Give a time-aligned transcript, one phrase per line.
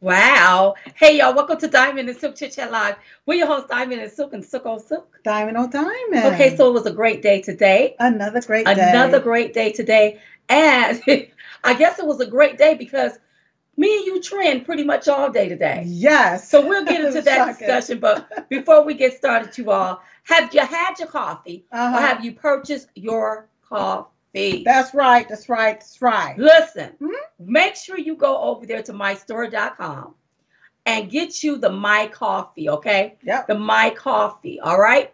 [0.00, 0.76] Wow.
[0.94, 2.96] Hey, y'all, welcome to Diamond and Silk Chit Chat Live.
[3.26, 5.18] We're your host, Diamond and Silk and Silk on Silk.
[5.24, 6.34] Diamond on Diamond.
[6.34, 7.96] Okay, so it was a great day today.
[7.98, 8.72] another great day.
[8.90, 10.18] Another great day today.
[10.48, 11.02] And
[11.64, 13.18] I guess it was a great day because
[13.76, 15.84] me and you trend pretty much all day today.
[15.86, 16.48] Yes.
[16.48, 17.66] So we'll get into that Shocking.
[17.66, 17.98] discussion.
[18.00, 21.98] But before we get started, you all, have you had your coffee Uh-huh.
[21.98, 24.08] or have you purchased your coffee?
[24.32, 25.28] That's right.
[25.28, 25.78] That's right.
[25.78, 26.38] That's right.
[26.38, 27.12] Listen, Mhm.
[27.38, 30.14] make sure you go over there to mystore.com
[30.86, 33.16] and get you the My Coffee, okay?
[33.22, 33.48] Yep.
[33.48, 35.12] The My Coffee, all right?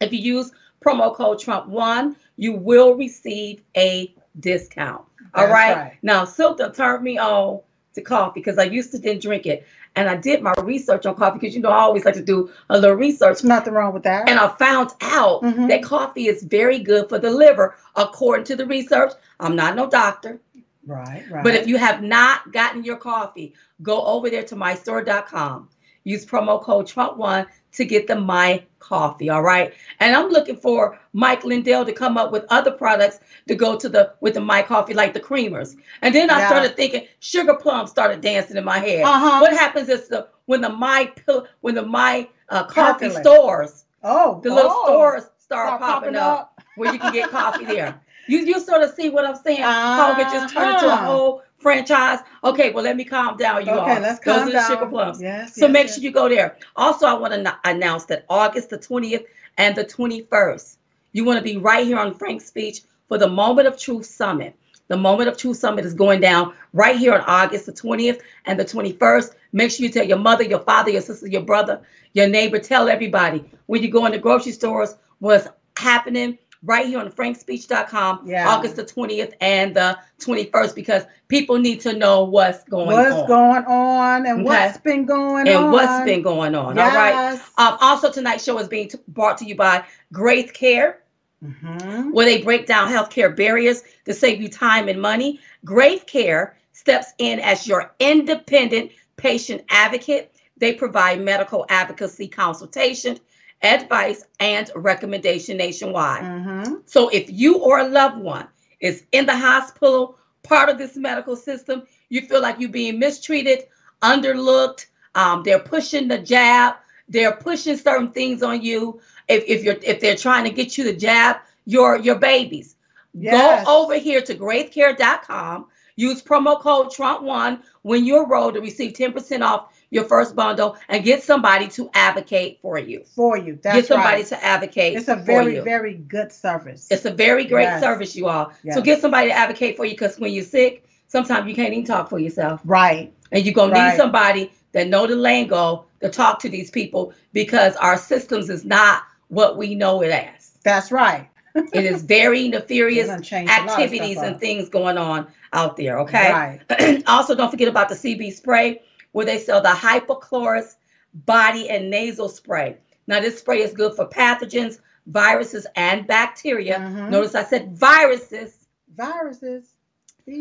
[0.00, 0.52] If you use
[0.84, 5.04] promo code Trump1, you will receive a discount.
[5.34, 5.76] All right?
[5.76, 5.92] Right?
[6.02, 7.60] Now, Silk turned me on
[7.94, 9.66] to coffee because I used to didn't drink it.
[9.96, 12.50] And I did my research on coffee because you know I always like to do
[12.68, 13.18] a little research.
[13.38, 14.28] There's nothing wrong with that.
[14.28, 15.68] And I found out Mhm.
[15.68, 19.12] that coffee is very good for the liver, according to the research.
[19.40, 20.38] I'm not no doctor.
[20.86, 21.24] right.
[21.30, 21.44] Right.
[21.44, 25.68] But if you have not gotten your coffee, go over there to mystore.com.
[26.04, 29.28] Use promo code Trump1 to get the My Coffee.
[29.30, 29.72] All right.
[30.00, 33.88] And I'm looking for Mike Lindell to come up with other products to go to
[33.88, 35.76] the with the My Coffee, like the creamers.
[36.02, 36.48] And then I Yeah.
[36.48, 39.04] started thinking sugar plums started dancing in my head.
[39.04, 39.38] Uh-huh.
[39.40, 44.40] What happens is the when the My Pill- when the My uh, Coffee stores, oh,
[44.42, 48.00] the little oh, stores start, start popping up where you can get coffee there.
[48.26, 49.62] You you sort of see what I'm saying?
[49.62, 51.04] How it just turned into a Uh-huh.
[51.06, 52.20] whole franchise.
[52.44, 54.00] Okay, well let me calm down, you Okay, all.
[54.00, 54.70] let's Those calm are the down.
[54.70, 55.20] sugar plums.
[55.20, 55.54] Yes.
[55.54, 55.94] So yes, make yes.
[55.94, 56.56] sure you go there.
[56.76, 59.24] Also, I want to announce that August the 20th
[59.58, 60.76] and the 21st,
[61.12, 64.54] you want to be right here on Frank's Speech for the Moment of Truth Summit.
[64.88, 68.58] The Moment of Truth Summit is going down right here on August the 20th and
[68.58, 69.34] the 21st.
[69.52, 71.80] Make sure you tell your mother, your father, your sister, your brother,
[72.14, 75.46] your neighbor, tell everybody when you go in the grocery stores what's
[75.76, 78.48] happening right here on frankspeech.com, Yeah.
[78.48, 83.18] August the 20th and the 21st, because people need to know what's going What's on
[83.18, 84.42] What's going on and Okay.
[84.44, 85.62] what's been going and on?
[85.64, 86.78] And what's been going on.
[86.78, 87.40] All right.
[87.56, 90.98] Um, also, tonight's show is being t- brought to you by Grace Care,
[91.42, 92.12] Mhm.
[92.12, 95.40] where they break down healthcare barriers to save you time and money.
[95.64, 100.32] Grace Care steps in as your independent patient advocate.
[100.58, 103.18] They provide medical advocacy consultation,
[103.62, 106.22] advice, and recommendation nationwide.
[106.22, 106.82] Mhm.
[106.86, 108.46] So if you or a loved one
[108.80, 113.64] is in the hospital, part of this medical system, you feel like you're being mistreated,
[114.02, 116.74] underlooked, um, they're pushing the jab,
[117.08, 119.00] they're pushing certain things on you.
[119.28, 122.76] If, if you're if they're trying to get you to jab your your babies,
[123.12, 123.64] Yes.
[123.66, 125.66] go over here to gracecare.com.
[125.96, 131.04] Use promo code Trump1 when you're enroll to receive 10% off your first bundle and
[131.04, 133.04] get somebody to advocate for you.
[133.14, 133.58] For you.
[133.62, 133.74] That's right.
[133.74, 134.26] get somebody right.
[134.26, 134.96] to advocate.
[134.96, 136.88] It's a very, very good service.
[136.90, 137.80] It's a very great Yes.
[137.82, 138.52] service, you all.
[138.72, 141.84] So get somebody to advocate for you because when you're sick, sometimes you can't even
[141.84, 142.60] talk for yourself.
[142.64, 143.12] right.
[143.32, 143.90] And you're gonna Right.
[143.90, 148.64] need somebody that know the lingo to talk to these people because our systems is
[148.64, 150.52] not what we know it as.
[150.64, 151.28] That's right.
[151.72, 155.26] It is very nefarious done changed a lot of stuff activities and things going on
[155.52, 155.98] out there.
[156.00, 156.32] Okay.
[156.32, 157.02] Right.
[157.08, 160.76] also, don't forget about the CB spray, where they sell the hypochlorous
[161.12, 162.76] body and nasal spray.
[163.06, 166.78] Now, this spray is good for pathogens, viruses, and bacteria.
[166.78, 167.10] Mhm.
[167.10, 168.66] Notice I said viruses.
[168.96, 169.64] Viruses.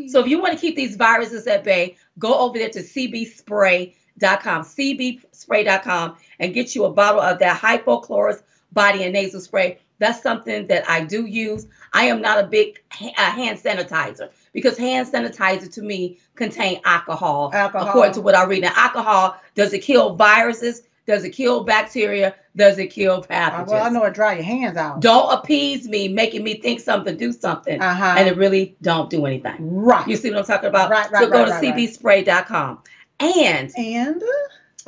[0.09, 4.63] So if you want to keep these viruses at bay, go over there to cbspray.com,
[4.63, 9.79] cbspray.com, and get you a bottle of that hypochlorous body and nasal spray.
[9.97, 11.65] That's something that I do use.
[11.93, 17.51] I am not a big ha- hand sanitizer because hand sanitizer to me contain alcohol,
[17.53, 17.87] Alcohol.
[17.87, 18.61] according to what I read.
[18.63, 20.83] Now, alcohol does it kill viruses?
[21.05, 22.35] Does it kill bacteria?
[22.55, 23.67] Does it kill Uh, pathogens?
[23.67, 24.99] well, I know it dry your hands out.
[24.99, 28.15] Don't appease me, making me think something, do something, Uh-huh.
[28.17, 29.55] and it really don't do anything.
[29.59, 30.07] right.
[30.07, 30.91] You see what I'm talking about?
[30.91, 31.89] Right, right, so go right, to right, right.
[31.89, 32.79] cbspray.com.
[33.19, 34.21] And and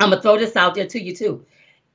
[0.00, 1.44] I'm gonna throw this out there to you too.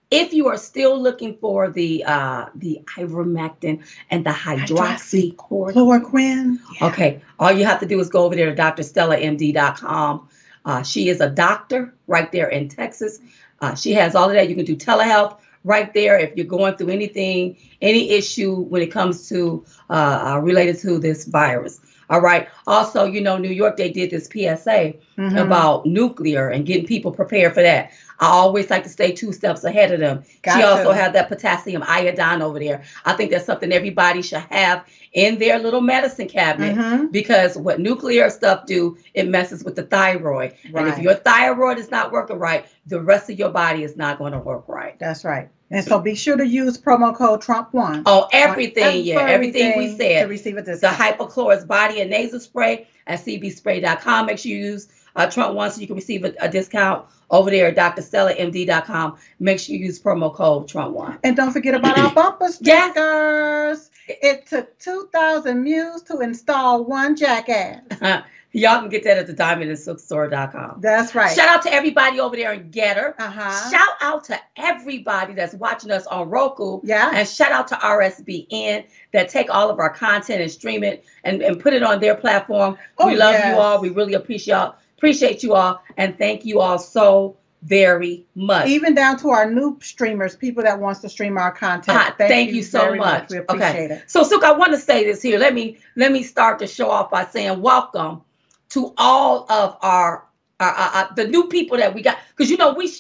[0.09, 6.57] If you are still looking for the uh the ivermectin and the hydroxychloroquine, chloroquine.
[6.81, 10.29] okay, all you have to do is go over there to drstellamd.com.
[10.65, 13.19] Uh, she is a doctor right there in Texas.
[13.61, 14.49] Uh, she has all of that.
[14.49, 18.91] You can do telehealth right there if you're going through anything, any issue when it
[18.91, 19.93] comes to uh,
[20.35, 21.79] uh, related to this virus.
[22.09, 22.47] All right.
[22.67, 25.41] Also, you know, New York, they did this PSA Mhm.
[25.45, 27.91] about nuclear and getting people prepared for that.
[28.19, 30.23] I always like to stay two steps ahead of them.
[30.43, 32.83] She also had that potassium iodine over there.
[33.05, 37.11] I think that's something everybody should have in their little medicine cabinet Mhm.
[37.11, 40.53] because what nuclear stuff do, it messes with the thyroid.
[40.73, 44.17] And if your thyroid is not working right, the rest of your body is not
[44.17, 44.97] going to work right.
[44.99, 45.49] That's right.
[45.69, 48.03] And so be sure to use promo code Trump1.
[48.05, 50.23] Oh, everything, yeah, everything we said.
[50.23, 54.27] to receive a The hypochlorous body and nasal spray at cbspray.com.
[54.27, 54.87] Make sure you use
[55.17, 59.17] uh, Trump One, so you can receive a, a discount over there at drstellamd.com.
[59.39, 61.19] Make sure you use promo code Trump One.
[61.23, 62.91] And don't forget about our bumper Yes.
[62.91, 63.91] stickers.
[64.07, 67.81] It took 2,000 mules to install one jackass.
[68.53, 70.79] Y'all can get that at the diamond and silk diamondandsilkstore.com.
[70.81, 71.35] That's right.
[71.35, 73.13] Shout out to everybody over there in GETTR.
[73.19, 73.69] uh-huh.
[73.69, 76.79] Shout out to everybody that's watching us on Roku.
[76.83, 77.11] yeah.
[77.13, 81.41] And shout out to RSBN that take all of our content and stream it and,
[81.41, 82.77] and put it on their platform.
[82.97, 83.53] Oh, we love yes.
[83.53, 83.81] you all.
[83.81, 84.75] We really appreciate y'all.
[84.97, 85.81] Appreciate you all.
[85.97, 88.67] And thank you all so very much.
[88.67, 91.97] Even down to our new streamers, people that wants to stream our content.
[91.97, 93.29] Ah, thank you so very much.
[93.29, 93.45] We Okay.
[93.49, 94.03] appreciate it.
[94.07, 95.39] So, Silk, I want to say this here.
[95.39, 98.21] Let me let me start the show off by saying welcome
[98.69, 100.25] to all of our,
[100.59, 102.91] our, our- our- the new people that we got because you know we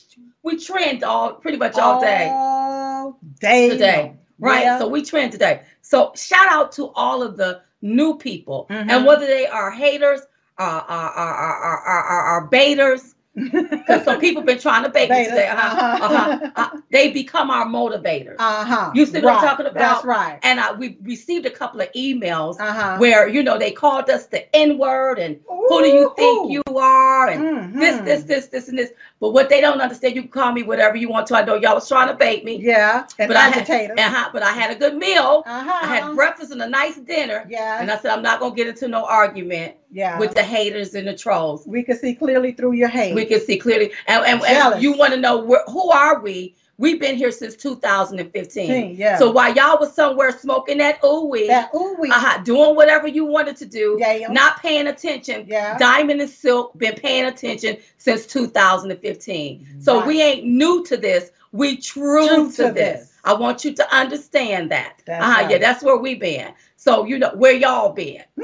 [0.43, 2.29] we trend all pretty much all day.
[2.31, 3.69] All day.
[3.69, 4.63] Today, right?
[4.63, 4.79] Yeah.
[4.79, 5.61] So we trend today.
[5.81, 8.89] So shout out to all of the new people, Mhm.
[8.89, 10.21] and whether they are haters,
[10.57, 15.15] are are are, are, are, are baiters, because some people been trying to bait me
[15.17, 15.47] Baiters, today.
[15.47, 16.39] Uh-huh, uh-huh.
[16.43, 18.35] uh-huh, uh, they become our motivators.
[18.39, 18.91] Uh-huh.
[18.95, 19.79] You see what I'm talking about?
[19.79, 20.39] That's right.
[20.41, 22.97] and I, we received a couple of emails Uh-huh.
[22.97, 26.63] where you know they called us the N word and who do you think you
[26.75, 28.05] are and this Mhm.
[28.05, 28.91] this this this and this.
[29.19, 31.35] But what they don't understand, you can call me whatever you want to.
[31.35, 33.05] I know y'all was trying to bait me, Yeah.
[33.19, 33.69] And but I had,
[33.99, 35.43] uh-huh, but I had a good meal.
[35.45, 35.79] uh-huh.
[35.83, 37.45] I had breakfast and a nice dinner.
[37.49, 37.81] Yeah.
[37.81, 40.19] And I said, I'm not going to get into no argument yeah.
[40.19, 41.65] with the haters and the trolls.
[41.67, 43.15] we can see clearly through your hate.
[43.15, 43.91] We can see clearly.
[44.07, 46.55] And, and, and you want to know where, who are we?
[46.79, 48.95] We've been here since 2015.
[48.95, 49.17] yeah.
[49.17, 53.57] So while y'all was somewhere smoking that ooh wee, that uh-huh, doing whatever you wanted
[53.57, 54.27] to do, yeah.
[54.29, 55.75] not paying attention, yeah.
[55.79, 59.81] Diamond and Silk been paying attention since 2015.
[59.81, 60.07] So Right.
[60.07, 61.31] we ain't new to this.
[61.51, 62.99] We true, True to, to this.
[62.99, 63.13] this.
[63.23, 65.01] I want you to understand that.
[65.05, 66.53] That's uh-huh, Yeah, that's where we been.
[66.87, 68.23] So you know where y'all been.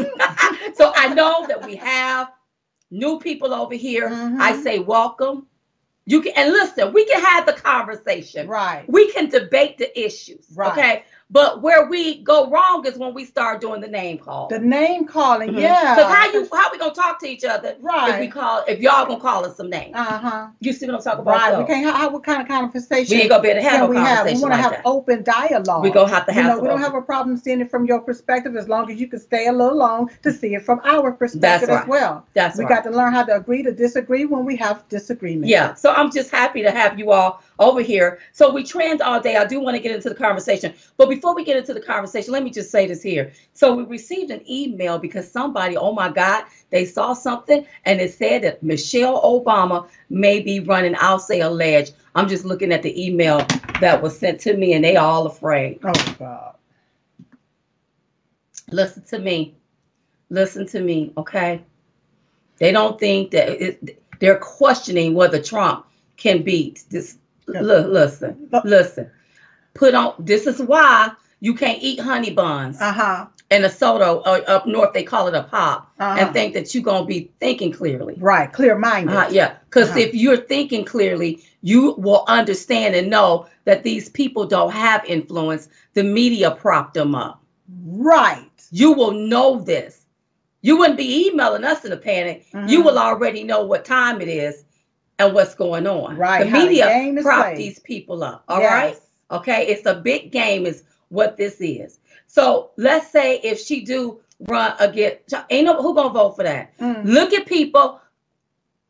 [0.76, 2.30] so I know that we have
[2.92, 4.10] new people over here.
[4.10, 4.38] Mhm.
[4.38, 5.48] I say welcome.
[6.06, 6.92] You can and listen.
[6.92, 8.50] We can have the conversation.
[8.50, 8.84] Right.
[8.90, 10.46] We can debate the issues.
[10.54, 10.74] Right.
[10.74, 11.04] Okay.
[11.30, 14.48] But where we go wrong is when we start doing the name call.
[14.50, 15.62] The name calling, Mhm.
[15.62, 15.96] yeah.
[15.96, 18.10] Cause how you how we gonna talk to each other Right.
[18.10, 18.32] if we right.
[18.32, 19.94] call if y'all gonna call us some names?
[19.96, 20.48] Uh-huh.
[20.60, 21.32] You see what I'm talking about?
[21.36, 21.52] Right.
[21.52, 21.60] though?
[21.62, 23.84] We can't have what kind of conversation We ain't gonna be able to have can
[23.84, 24.26] a we have?
[24.26, 24.82] We want to like have that.
[24.86, 25.84] open dialogue.
[25.84, 26.44] We gonna have to have.
[26.44, 28.68] you know, some we don't open- have a problem seeing it from your perspective as
[28.70, 31.82] long as you can stay a little long to see it from our perspective right.
[31.84, 32.26] as well.
[32.34, 32.70] That's we right.
[32.70, 35.50] We got to learn how to agree to disagree when we have disagreements.
[35.50, 38.20] Yeah, so I'm just happy to have you all over here.
[38.32, 39.36] So we trend all day.
[39.38, 42.34] I do want to get into the conversation, but before we get into the conversation,
[42.34, 43.34] let me just say this here.
[43.54, 48.14] So we received an email because somebody, oh my God, they saw something and it
[48.14, 50.96] said that Michelle Obama may be running.
[51.00, 51.94] I'll say alleged.
[52.16, 53.46] I'm just looking at the email
[53.80, 55.80] that was sent to me, and they all afraid.
[55.84, 56.56] Oh God.
[58.72, 59.56] Listen to me.
[60.30, 61.62] Listen to me, okay?
[62.58, 65.86] They don't think that it, they're questioning whether Trump
[66.18, 67.18] can beat this.
[67.48, 69.10] Look, listen, listen.
[69.74, 70.14] Put on.
[70.20, 73.26] This is why you can't eat honey buns Uh huh.
[73.52, 74.12] and a soda.
[74.12, 76.20] Or up north, they call it a pop, Uh-huh.
[76.20, 78.16] and think that you're gonna be thinking clearly.
[78.20, 78.52] right.
[78.52, 79.16] Clear minded.
[79.16, 80.00] Uh, yeah, because Uh-huh.
[80.00, 85.70] if you're thinking clearly, you will understand and know that these people don't have influence.
[85.94, 87.42] The media propped them up.
[87.86, 88.50] Right.
[88.72, 90.02] You will know this.
[90.62, 92.46] You wouldn't be emailing us in a panic.
[92.68, 92.86] You Mhm.
[92.86, 94.64] will already know what time it is
[95.26, 96.18] and what's going on.
[96.18, 97.58] Right, The the media is prop played.
[97.58, 98.44] these people up.
[98.48, 98.94] All right.
[98.94, 99.02] Yes.
[99.32, 99.68] Okay.
[99.68, 102.00] It's a big game, is what this is.
[102.28, 105.14] So let's say if she do run again,
[105.50, 106.78] ain't no who gonna vote for that.
[106.80, 107.06] Mm.
[107.06, 108.00] Look at people.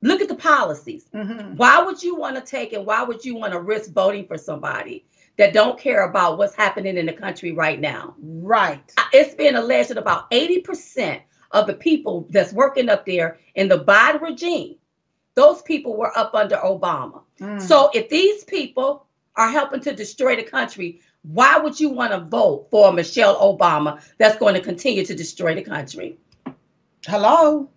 [0.02, 1.06] Look at the policies.
[1.14, 1.56] Mhm.
[1.56, 4.38] Why would you want to take and why would you want to risk voting for
[4.38, 5.06] somebody
[5.38, 8.16] that don't care about what's happening in the country right now?
[8.22, 8.82] Right.
[9.14, 11.22] it's been alleged that about 80%
[11.52, 14.76] of the people that's working up there in the Biden regime,
[15.36, 17.22] those people were up under Obama.
[17.40, 17.62] Mm.
[17.62, 22.20] So if these people are helping to destroy the country, why would you want to
[22.20, 26.18] vote for Michelle Obama that's going to continue to destroy the country?
[27.08, 27.70] Hello.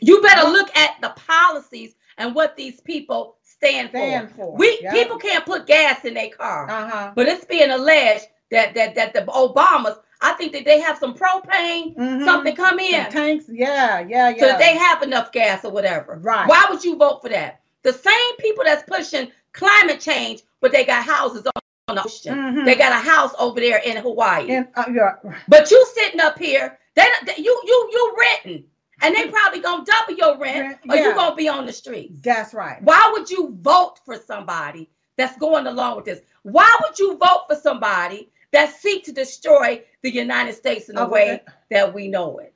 [0.00, 4.36] You better look at the policies and what these people stand, Stand for.
[4.36, 4.56] for.
[4.56, 4.92] We Yeah.
[4.92, 6.68] people can't put gas in their car.
[6.68, 7.12] Uh huh.
[7.14, 11.14] But it's being alleged that that that the Obamas, I think that they have some
[11.14, 12.24] propane, Mhm.
[12.24, 13.44] something come in, Some tanks.
[13.48, 14.00] Yeah.
[14.00, 14.30] Yeah.
[14.30, 14.38] Yeah.
[14.40, 16.18] so that they have enough gas or whatever.
[16.22, 16.48] Right.
[16.48, 17.60] Why would you vote for that?
[17.82, 21.52] The same people that's pushing climate change, but they got houses on,
[21.88, 22.34] on the ocean.
[22.36, 22.64] Mhm.
[22.64, 24.50] They got a house over there in Hawaii.
[24.50, 25.32] And, uh, yeah.
[25.46, 28.64] But you sitting up here, they, they you you you renting,
[29.02, 31.14] and they probably gonna double your rent, Rent, or you yeah.
[31.14, 32.20] gonna be on the streets.
[32.22, 32.82] That's right.
[32.82, 36.20] Why would you vote for somebody that's going along with this?
[36.42, 41.02] Why would you vote for somebody that seek to destroy the United States in the
[41.06, 42.54] Oh, way that we know it?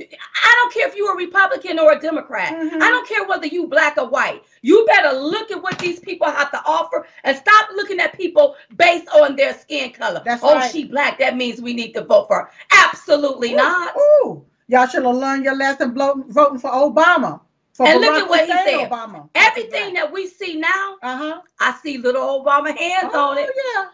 [0.00, 2.52] I don't care if you're a Republican or a Democrat.
[2.54, 2.82] Mhm.
[2.82, 4.42] I don't care whether you black or white.
[4.62, 8.56] You better look at what these people have to offer and stop looking at people
[8.76, 10.22] based on their skin color.
[10.24, 10.70] That's oh, right.
[10.72, 11.18] she black.
[11.18, 12.50] That means we need to vote for her.
[12.72, 13.94] Absolutely not.
[13.96, 17.40] Ooh, y'all should have learned your lesson voting for Obama.
[17.74, 18.90] For And look at what he said.
[18.90, 19.28] Obama.
[19.34, 21.40] Everything that we see now, Uh huh.
[21.60, 23.48] I see little Obama hands on it.
[23.74, 23.86] yeah.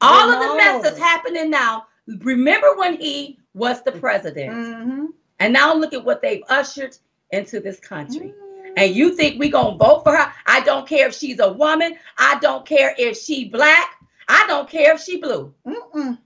[0.00, 1.86] All of the mess that's happening now.
[2.06, 5.06] Remember when he was the president, Mm-hmm.
[5.40, 6.96] and now look at what they've ushered
[7.30, 8.32] into this country.
[8.76, 11.96] and you think we gonna vote for her i don't care if she's a woman
[12.18, 13.88] i don't care if she black
[14.28, 16.16] i don't care if she blue Mm-mm.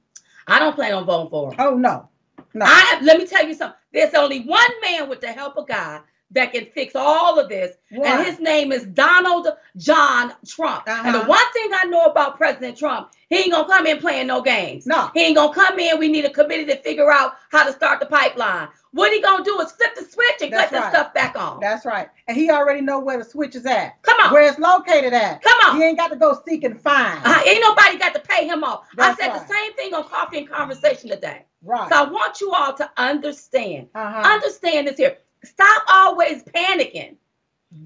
[0.46, 2.08] i don't plan on voting for her Oh no.
[2.52, 2.66] No.
[2.68, 6.02] i let me tell you something there's only one man with the help of god
[6.34, 8.08] that can fix all of this Why?
[8.08, 11.28] and his name is donald john trump and the Uh-huh.
[11.28, 14.86] one thing i know about president trump he ain't gonna come in playing no games
[14.86, 15.10] no.
[15.14, 18.00] he ain't gonna come in we need a committee to figure out how to start
[18.00, 21.14] the pipeline what he gonna do is flip the switch and That's click the stuff
[21.14, 22.08] back on That's right.
[22.28, 24.00] And he already know where the switch is at.
[24.02, 25.42] come on Where it's located at.
[25.42, 27.18] come on He ain't got to go seek and find.
[27.24, 28.86] Uh, ain't nobody got to pay him off.
[28.96, 29.48] That's I said right.
[29.48, 31.44] the same thing on Coffee and Conversation today.
[31.64, 31.88] Right.
[31.90, 33.88] So I want you all to understand.
[33.96, 34.32] uh-huh.
[34.32, 35.16] Understand this here.
[35.44, 37.16] Stop always panicking.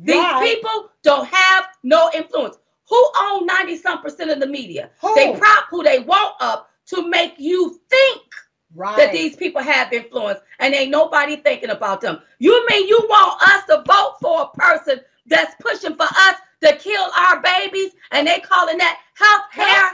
[0.02, 2.58] These people don't have no influence.
[2.88, 4.90] Who own 90 some percent of the media?
[5.00, 5.14] Who?
[5.14, 8.22] They prop who they want up to make you think
[8.74, 8.96] right.
[8.96, 12.20] that these people have influence and ain't nobody thinking about them.
[12.38, 16.76] You mean you want us to vote for a person that's pushing for us to
[16.76, 19.92] kill our babies and they calling that health care?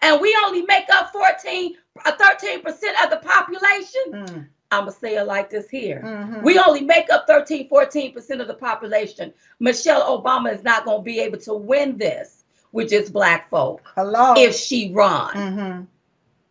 [0.00, 2.64] And we only make up 14 uh, 13%
[3.04, 6.42] of the population Mm, i'm gonna say it like this here mhm.
[6.42, 11.02] we only make up 13 14% of the population michelle obama is not going to
[11.04, 14.34] be able to win this with just black folk Hello.
[14.36, 15.86] if she run Mhm.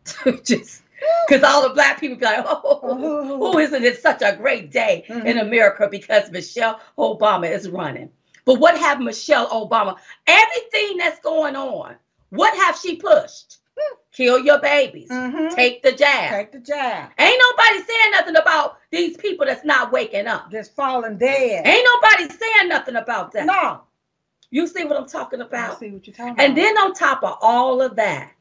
[0.44, 0.82] just
[1.28, 3.38] because all the black people be like oh, Oh.
[3.54, 5.40] oh isn't it such a great day in Mhm.
[5.42, 8.10] america because michelle obama is running
[8.44, 9.96] but what have michelle obama
[10.26, 11.94] everything that's going on
[12.30, 13.57] what have she pushed
[14.12, 15.54] kill your babies Mhm.
[15.54, 17.10] take the jab Take the jab.
[17.18, 21.66] ain't nobody saying nothing about these people that's not waking up Just falling dead.
[21.66, 23.82] ain't nobody saying nothing about that no.
[24.50, 26.44] you see what i'm talking I about see what you're talking about.
[26.46, 28.32] and then on top of all of that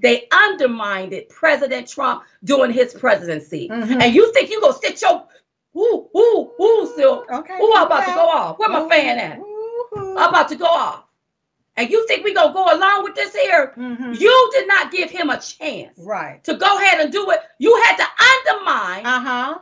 [0.00, 4.02] they undermined it president trump during his presidency Mhm.
[4.02, 5.26] and you think you're gonna sit your
[5.76, 7.58] ooh ooh ooh silk Okay.
[7.60, 9.42] ooh i'm about to go off where my fan at Ooh,
[9.96, 10.16] Ooh.
[10.18, 11.04] i'm about to go off
[11.80, 14.18] and you think we gonna go along with this here Mhm.
[14.20, 16.42] you did not give him a chance Right.
[16.44, 18.06] to go ahead and do it you had to
[18.54, 19.58] undermine Uh huh.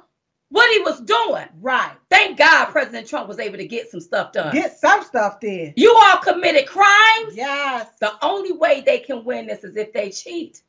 [0.50, 1.92] what he was doing Right.
[2.10, 5.72] thank god president trump was able to get some stuff done Get some stuff done.
[5.76, 7.86] you all committed crimes Yes.
[8.00, 10.62] the only way they can win this is if they cheat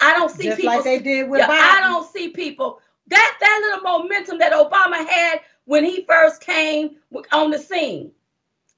[0.00, 1.78] i don't see Just people like they did with Yeah, Biden.
[1.78, 2.80] I don't see people.
[3.08, 6.96] That that little momentum that Obama had when he first came
[7.32, 8.10] on the scene.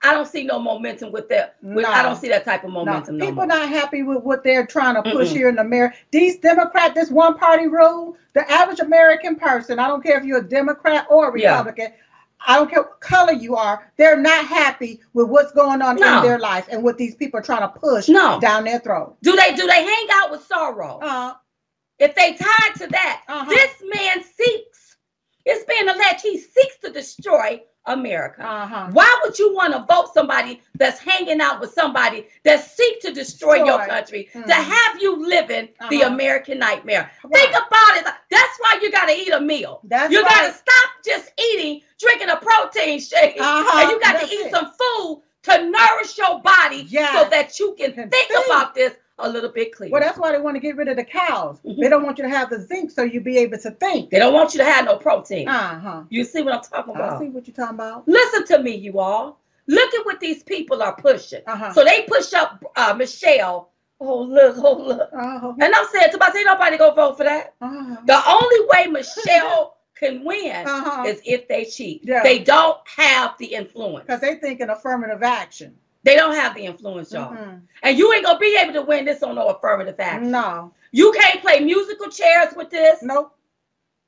[0.06, 1.56] I don't see no momentum with that.
[1.62, 3.46] With, I don't see that type of momentum no, people more.
[3.46, 5.36] not happy with what they're trying to push Mm-mm.
[5.36, 5.96] here in America.
[6.10, 10.38] These Democrat, this one party rule, the average American person, I don't care if you're
[10.38, 11.96] a Democrat or a Republican, Yeah.
[12.46, 16.18] I don't care what color you are, they're not happy with what's going on No.
[16.18, 18.38] in their life and what these people are trying to push No.
[18.40, 19.16] down their throat.
[19.22, 21.02] Do they do they hang out with Soros?
[21.02, 21.34] Uh-huh.
[21.98, 23.48] if they tied to that, Uh-huh.
[23.48, 24.96] this man seeks.
[25.46, 28.42] It's being alleged he seeks to destroy America.
[28.44, 28.88] uh-huh.
[28.92, 33.12] Why would you want to vote somebody that's hanging out with somebody that seek to
[33.12, 33.86] destroy your Destroy.
[33.86, 34.50] country, to Mhm.
[34.50, 36.12] have you living the Uh-huh.
[36.14, 37.10] American nightmare?
[37.24, 37.34] Right.
[37.42, 38.04] Think about it.
[38.30, 39.80] That's why you got to eat a meal.
[39.84, 43.80] That's you got to stop just eating, drinking a protein shake, Uh-huh.
[43.80, 44.50] and you got to That's eat it.
[44.52, 47.12] some food to nourish your body Yes.
[47.12, 48.46] so that you can Can think think.
[48.46, 49.92] about this a little bit clearer.
[49.92, 51.58] Well, that's why they want to get rid of the cows.
[51.64, 51.80] Mhm.
[51.80, 54.10] They don't want you to have the zinc so you be able to think.
[54.10, 55.48] they don't want you to have no protein.
[55.48, 56.02] Uh-huh.
[56.10, 57.20] You see what I'm talking I about?
[57.20, 58.06] see what you're talking about.
[58.06, 59.38] Listen to me, you all.
[59.68, 61.40] Look at what these people are pushing.
[61.46, 61.72] Uh-huh.
[61.72, 63.70] So they push up uh, Michelle.
[63.98, 65.10] Oh look, oh look.
[65.12, 65.54] Uh-huh.
[65.60, 67.54] And I'm saying to myself, ain't nobody gonna vote for that.
[67.62, 67.96] Uh-huh.
[68.04, 71.04] The only way Michelle can win Uh-huh.
[71.06, 72.02] is if they cheat.
[72.04, 72.22] Yeah.
[72.22, 74.04] They don't have the influence.
[74.04, 75.74] Because they thinking affirmative action.
[76.06, 77.32] They don't have the influence, y'all.
[77.34, 77.62] Mhm.
[77.82, 80.30] And you ain't gonna be able to win this on no affirmative action.
[80.30, 80.72] No.
[80.92, 83.02] You can't play musical chairs with this.
[83.02, 83.32] Nope.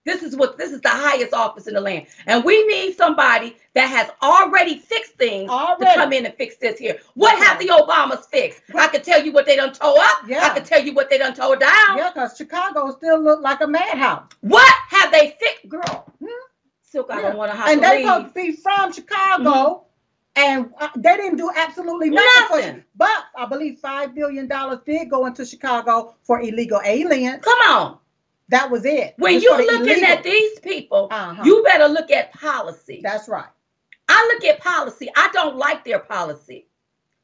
[0.07, 2.07] This is what this is the highest office in the land.
[2.27, 6.79] And we need somebody that has already fixed things to come in and fix this
[6.79, 6.99] here.
[7.15, 7.45] What Okay.
[7.45, 8.63] have the Obamas fixed?
[8.77, 10.19] I can tell you what they done tore up.
[10.29, 10.45] Yeah.
[10.45, 11.99] I can tell you what they done tore down.
[11.99, 14.23] Yeah, because Chicago still look like a madhouse.
[14.43, 16.07] What have they fixed, girl?
[16.21, 16.29] Hmm.
[16.81, 17.29] Silk, I Yeah.
[17.31, 18.07] don't want to have And to they leave.
[18.07, 19.85] supposed to be from Chicago.
[20.39, 22.47] And uh, they didn't do absolutely nothing.
[22.49, 22.85] for- Nothing.
[22.95, 24.49] but I believe $5 billion
[24.87, 27.43] did go into Chicago for illegal aliens.
[27.43, 27.99] Come on.
[28.51, 29.15] That was it.
[29.19, 30.07] When you're looking illegal.
[30.09, 31.43] at these people, Uh-huh.
[31.45, 33.01] you better look at policy.
[33.03, 33.49] That's right.
[34.09, 35.09] I look at policy.
[35.17, 36.68] I don't like their policy.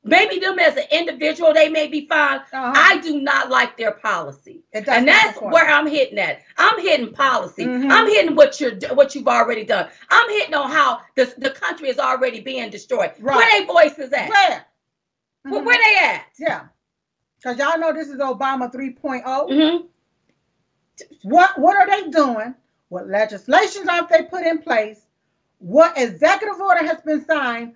[0.07, 2.41] Maybe them as an individual, they may be fine.
[2.41, 2.73] Uh-huh.
[2.77, 4.63] I do not like their policy.
[4.75, 5.67] And that's where.
[5.67, 6.43] I'm hitting at.
[6.59, 7.65] I'm hitting policy.
[7.65, 7.91] Mhm.
[7.91, 9.89] I'm hitting what you're what you've already done.
[10.11, 13.13] I'm hitting on how the, the country is already being destroyed.
[13.19, 13.37] Right.
[13.37, 14.29] Where they voices at?
[14.29, 14.67] Where?
[15.45, 15.65] Where, Mhm.
[15.65, 16.27] where they at?
[16.39, 16.61] Yeah.
[17.39, 19.25] Because y'all know this is Obama 3.0.
[19.81, 19.87] hmm
[21.23, 22.55] What what are they doing?
[22.91, 25.01] What legislations have they put in place?
[25.59, 27.75] What executive order has been signed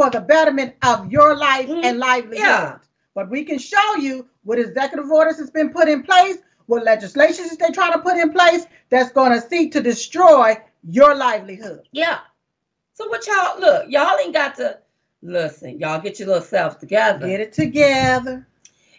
[0.00, 1.84] for the betterment of your life Mhm.
[1.84, 2.38] and livelihood?
[2.46, 2.78] Yeah.
[3.14, 7.54] But we can show you what executive orders has been put in place, what legislations
[7.58, 11.82] they're trying to put in place that's going to seek to destroy your livelihood.
[11.92, 12.18] Yeah.
[12.94, 13.90] So what y'all look?
[13.90, 14.78] Y'all ain't got to
[15.20, 15.78] listen.
[15.78, 17.26] Y'all get your little selves together.
[17.26, 18.46] Get it together.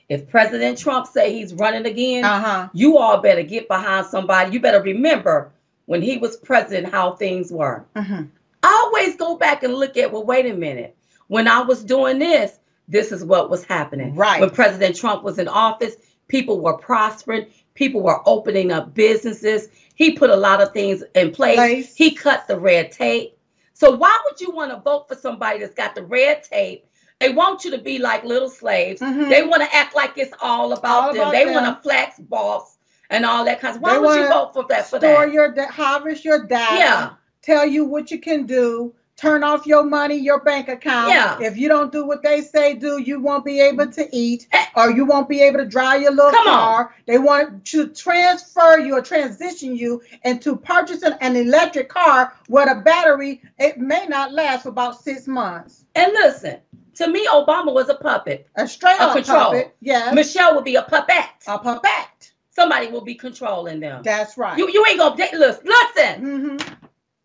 [0.07, 2.67] If President Trump say he's running again, Uh-huh.
[2.73, 4.51] you all better get behind somebody.
[4.51, 5.49] You better remember
[5.87, 7.85] when he was president how things were.
[7.95, 8.25] hmm
[8.63, 10.95] I always go back and look at, well, wait a minute.
[11.27, 14.15] When I was doing this, this is what was happening.
[14.15, 14.39] Right.
[14.41, 15.95] When President Trump was in office,
[16.27, 19.69] people were prospering, people were opening up businesses.
[19.95, 21.55] He put a lot of things in place.
[21.55, 21.95] Place.
[21.95, 23.37] He cut the red tape.
[23.73, 26.85] So why would you want to vote for somebody that's got the red tape?
[27.19, 28.99] They want you to be like little slaves.
[29.01, 29.29] Mhm.
[29.29, 31.21] They want to act like it's all about All them.
[31.21, 32.77] about they want to flex boss
[33.09, 33.81] and all that kind of.
[33.81, 34.87] Why They would you vote for that?
[34.87, 35.31] For Store that?
[35.31, 36.75] your da- harvest your data.
[36.77, 37.09] Yeah.
[37.41, 38.93] Tell you what you can do.
[39.17, 41.11] Turn off your money, your bank account.
[41.11, 41.37] Yeah.
[41.39, 44.65] If you don't do what they say do, you won't be able to eat, Eh.
[44.75, 46.53] or you won't be able to drive your little Come on.
[46.55, 46.95] car.
[47.05, 52.81] They want to transfer you or transition you into purchasing an electric car where the
[52.81, 55.85] battery it may not last for about six months.
[55.93, 56.57] And listen,
[56.95, 58.47] to me, Obama was a puppet.
[58.55, 59.51] A straight A control.
[59.51, 59.75] puppet.
[59.81, 60.15] Yes.
[60.15, 61.25] Michelle will be a puppet.
[61.47, 62.31] a puppet.
[62.49, 64.01] Somebody will be controlling them.
[64.03, 64.57] That's right.
[64.57, 65.63] You you ain't gonna listen.
[65.65, 66.21] Listen.
[66.59, 66.80] hmm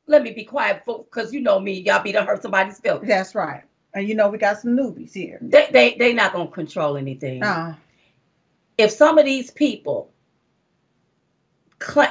[0.07, 1.81] Let me be quiet, because you know me.
[1.81, 3.09] Y'all be to hurt somebody's feelings.
[3.09, 3.63] That's right.
[3.95, 5.39] And you know we got some newbies here.
[5.41, 7.43] They they they not gonna control anything.
[7.43, 7.75] Uh,
[8.79, 10.11] If some of these people,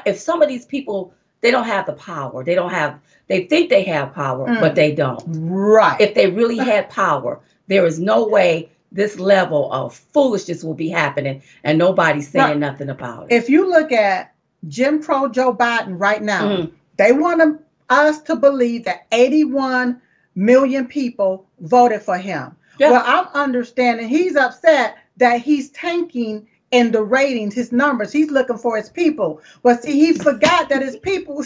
[0.06, 2.44] if some of these people, they don't have the power.
[2.44, 3.00] They don't have.
[3.28, 4.60] They think they have power, Mm.
[4.60, 5.24] but they don't.
[5.28, 6.00] right.
[6.00, 10.90] If they really had power, there is no way this level of foolishness will be
[10.90, 13.36] happening, and nobody's saying nothing about it.
[13.36, 14.34] if you look at
[14.68, 16.72] Jim Crow Joe Biden right now, Mhm.
[16.98, 20.02] they want to- us to believe that 81
[20.36, 22.56] million people voted for him.
[22.80, 22.92] Yeah.
[22.92, 28.12] Well, I'm understanding he's upset that he's tanking in the ratings, his numbers.
[28.12, 29.42] He's looking for his people.
[29.64, 31.38] But see, he forgot that his people,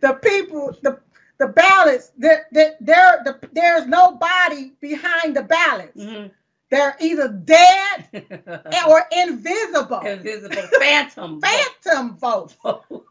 [0.00, 0.98] the people, the
[1.38, 5.96] the ballots, there, there, there, the, there's nobody behind the ballots.
[5.96, 6.30] Mhm.
[6.70, 8.04] They're either dead
[8.86, 10.00] or invisible.
[10.00, 11.40] Invisible phantom.
[11.40, 12.56] Phantom vote.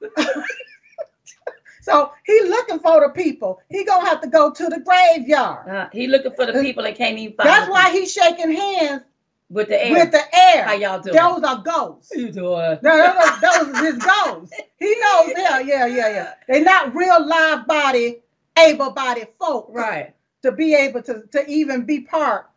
[1.90, 3.60] So he looking for the people.
[3.70, 5.68] He gonna have to go to the graveyard.
[5.68, 7.50] Uh, he looking for the people that can't even find.
[7.50, 9.02] That's why he's shaking hands
[9.50, 9.92] with the air.
[9.94, 10.66] with the air.
[10.66, 11.16] How y'all doing?
[11.16, 12.12] Those are ghosts.
[12.16, 12.78] you doing?
[12.84, 14.56] No, no, those are his ghosts.
[14.78, 15.32] He knows.
[15.36, 16.34] Yeah, yeah, yeah, yeah.
[16.48, 18.20] They're not real live body,
[18.58, 20.14] able bodied folk Right.
[20.44, 22.50] to be able to to even be part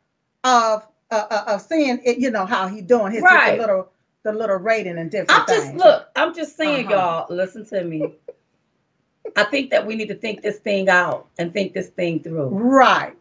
[0.44, 2.18] of uh, uh, of seeing it.
[2.18, 3.58] You know how he doing his, Right.
[3.58, 3.88] little
[4.24, 5.78] the little rating and different I'm just things.
[5.82, 6.08] look.
[6.14, 6.94] I'm just saying, Uh-huh.
[6.94, 7.34] y'all.
[7.34, 8.14] Listen to me.
[9.36, 12.48] I think that we need to think this thing out and think this thing through.
[12.48, 13.14] Right.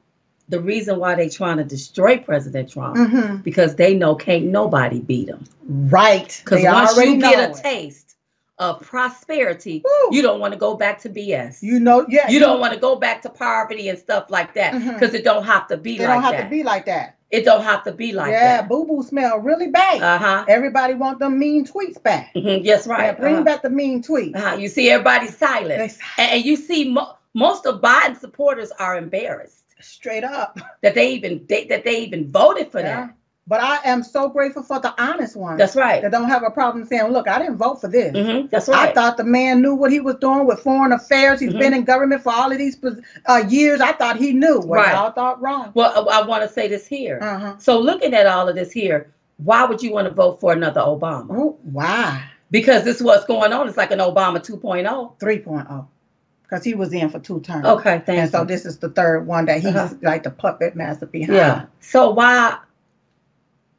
[0.49, 4.99] The reason why they trying to destroy President Trump hmm because they know can't nobody
[4.99, 5.45] beat him.
[5.65, 6.41] Right.
[6.43, 7.63] Because once you get a it.
[7.63, 8.15] taste
[8.57, 10.15] of prosperity, Woo.
[10.15, 11.61] you don't want to go back to BS.
[11.61, 12.29] You know, yeah.
[12.29, 15.45] You don't want to go back to poverty and stuff like that because it don't
[15.45, 16.19] have to be They like that.
[16.19, 16.43] It don't have that.
[16.43, 17.17] to be like that.
[17.31, 18.61] It don't have to be like yeah, that.
[18.63, 20.01] Yeah, boo boo smell really bad.
[20.01, 20.45] Uh huh.
[20.47, 22.33] Everybody want them mean tweets back.
[22.35, 23.17] Mhm, Yes, Yeah, right.
[23.19, 23.43] bring Uh-huh.
[23.43, 24.35] back the mean tweets.
[24.35, 24.55] Uh-huh.
[24.57, 30.23] You see everybody silent, and you see mo- most of Biden supporters are embarrassed Straight
[30.23, 30.59] up.
[30.81, 33.07] that they even they, that they even voted for Yeah.
[33.07, 33.15] that.
[33.51, 36.01] But I am so grateful for the honest ones That's right.
[36.01, 38.93] that don't have a problem saying, "Look, I didn't vote for this." hmm That's I
[38.93, 41.41] thought the man knew what he was doing with foreign affairs.
[41.41, 41.59] He's Mhm.
[41.59, 42.77] been in government for all of these
[43.25, 43.81] uh, years.
[43.81, 44.61] I thought he knew.
[44.61, 44.93] Well, Right.
[44.93, 45.71] y'all thought wrong.
[45.73, 47.19] well, I, want to say this here.
[47.21, 47.55] Uh-huh.
[47.57, 49.11] So looking at all of this here,
[49.43, 51.27] why would you want to vote for another Obama?
[51.31, 52.21] Oh, why?
[52.51, 53.67] Because this is what's going on.
[53.67, 55.11] It's like an Obama 2.0.
[55.19, 55.87] 3.0.
[56.43, 57.65] Because he was in for two terms.
[57.65, 59.93] Okay, thank And so this is the third one that he's Uh-huh.
[60.01, 61.35] like the puppet master behind.
[61.37, 61.65] Yeah.
[61.81, 62.55] So why?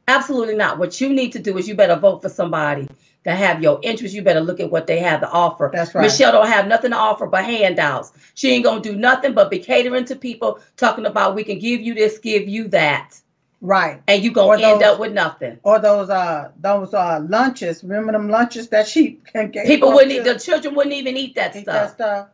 [0.07, 0.77] Absolutely not.
[0.77, 2.87] What you need to do is you better vote for somebody
[3.23, 4.13] that have your interest.
[4.13, 5.69] You better look at what they have to offer.
[5.73, 6.01] That's right.
[6.01, 8.11] Michelle don't have nothing to offer but handouts.
[8.33, 11.81] She ain't gonna do nothing but be catering to people, talking about we can give
[11.81, 13.19] you this, give you that.
[13.61, 14.01] Right.
[14.09, 15.57] and you gonna end up with nothing.
[15.63, 17.81] Or those uh those uh lunches.
[17.81, 20.25] Remember them lunches that she gave People wouldn't eat.
[20.25, 22.27] The children wouldn't even eat that eat that stuff.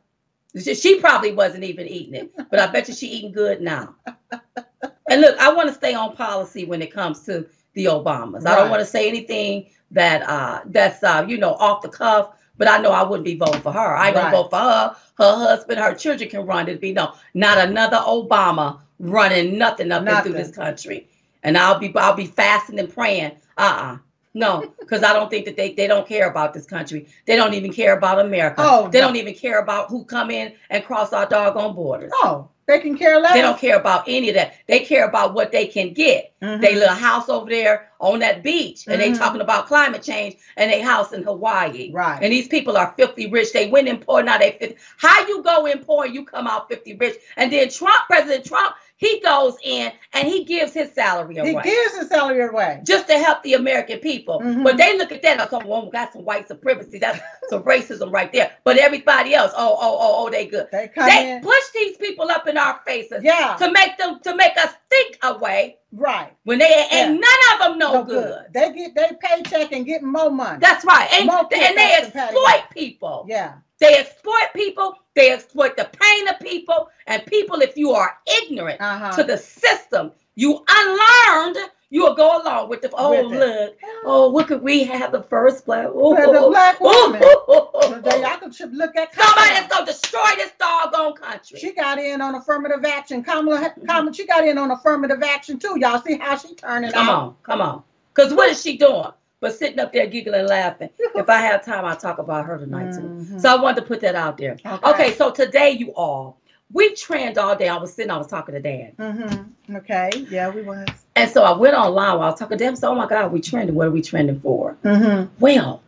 [0.54, 0.64] stuff.
[0.64, 3.94] She, she probably wasn't even eating it, but I bet you she eating good now.
[4.32, 8.46] and look, I want to stay on policy when it comes to the Obamas.
[8.46, 12.36] I don't want to say anything that uh that's uh you know off the cuff.
[12.58, 13.96] But I know I wouldn't be voting for her.
[13.96, 14.96] I ain't gonna vote for her.
[15.18, 16.68] Her husband, her children can run.
[16.68, 20.34] It'd be no, not another Obama running nothing up Nothing.
[20.34, 21.08] into this country.
[21.44, 23.32] And I'll be I'll be fasting and praying.
[23.58, 23.98] Uh-uh.
[24.34, 27.08] No, because I don't think that they, they don't care about this country.
[27.26, 28.56] They don't even care about America.
[28.60, 29.08] Oh, they no.
[29.08, 32.12] don't even care about who come in and cross our doggone borders.
[32.16, 33.34] Oh, they can care less.
[33.34, 34.54] They don't care about any of that.
[34.68, 36.32] They care about what they can get.
[36.42, 36.62] Mhm.
[36.62, 39.18] They little house over there on that beach, and they Mhm.
[39.18, 41.92] talking about climate change, and they house in Hawaii.
[41.92, 42.20] Right.
[42.22, 43.52] And these people are filthy rich.
[43.52, 44.78] They went in poor, now they 50.
[44.98, 47.16] How you go in poor, you come out 50 rich.
[47.38, 51.54] And then Trump, President Trump, he goes in and he gives his salary away.
[51.54, 52.82] He gives his salary away.
[52.86, 54.42] just to help the American people.
[54.42, 54.62] Mhm.
[54.66, 57.00] But they look at that and go, well, we got some white supremacy.
[57.00, 58.52] That's some racism right there.
[58.66, 60.68] But everybody else, oh, oh, oh, oh, they good.
[60.74, 61.42] They They in.
[61.42, 63.56] push these people up in our faces Yeah.
[63.60, 66.34] to make them to make us think away Right.
[66.44, 67.08] when they ain't Yeah.
[67.08, 68.48] none of them no, No good.
[68.54, 70.60] They get their paycheck and get more money.
[70.60, 71.08] That's right.
[71.14, 73.26] And, and they patty exploit people.
[73.30, 73.54] yeah.
[73.80, 74.94] They exploit people.
[75.20, 76.90] They exploit the pain of people.
[77.06, 79.18] And people, if you are ignorant Uh-huh.
[79.18, 81.58] to the system, you unlearned,
[81.90, 83.38] you will go along with the oh With it.
[83.38, 87.20] look, oh what could we have the first black oh, the black woman.
[87.20, 89.48] They- I could look at Somebody Kamala.
[89.56, 91.60] that's gonna destroy this doggone country.
[91.60, 93.22] She got in on affirmative action.
[93.22, 95.76] Kamala, Kamala, she got in on affirmative action too.
[95.78, 97.24] Y'all see how she turning come out?
[97.24, 97.84] on, come on.
[98.14, 99.12] Cause what is she doing?
[99.42, 100.90] But sitting up there giggling, and laughing.
[101.16, 103.02] If I have time, I'll talk about her tonight too.
[103.02, 103.42] Mhm.
[103.42, 104.58] So I wanted to put that out there.
[104.84, 106.38] Okay, so today you all,
[106.72, 107.68] we trend all day.
[107.70, 108.92] I was sitting, I was talking to Dan.
[109.00, 109.76] Mm-hmm.
[109.78, 110.10] Okay.
[110.30, 110.88] Yeah, we was.
[111.16, 112.76] And so I went online while I was talking to them.
[112.76, 113.76] So, oh my God, we trending.
[113.76, 114.78] What are we trending for?
[114.84, 115.34] Mm-hmm.
[115.40, 115.82] Well,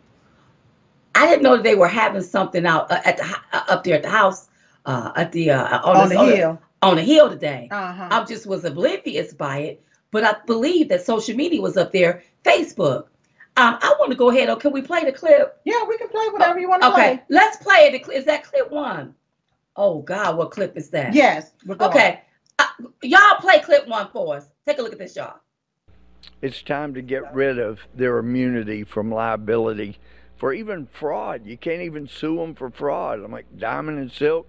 [1.14, 3.96] I didn't know that they were having something out uh, at the uh, up there
[3.98, 4.48] at the house,
[4.86, 6.62] uh, at the uh, on, On the, the hill.
[6.82, 7.68] on the hill today.
[7.70, 8.08] Uh-huh.
[8.10, 12.24] I just was oblivious by it, but I believe that social media was up there,
[12.44, 13.06] Facebook.
[13.58, 14.50] Um, I want to go ahead.
[14.50, 15.60] Oh, can we play the clip?
[15.66, 17.02] yeah, we can play whatever you want to play.
[17.02, 17.26] Okay, play.
[17.30, 18.10] let's play it.
[18.10, 19.14] Is that clip one?
[19.76, 21.14] Oh God, what clip is that?
[21.14, 21.52] Yes.
[21.70, 22.22] Okay,
[22.60, 22.66] uh,
[23.04, 24.48] y'all play clip one for us.
[24.66, 25.40] Take a look at this, y'all.
[26.42, 29.98] It's time to get rid of their immunity from liability
[30.38, 31.46] for even fraud.
[31.46, 33.20] You can't even sue them for fraud.
[33.20, 34.48] I'm like Diamond and Silk.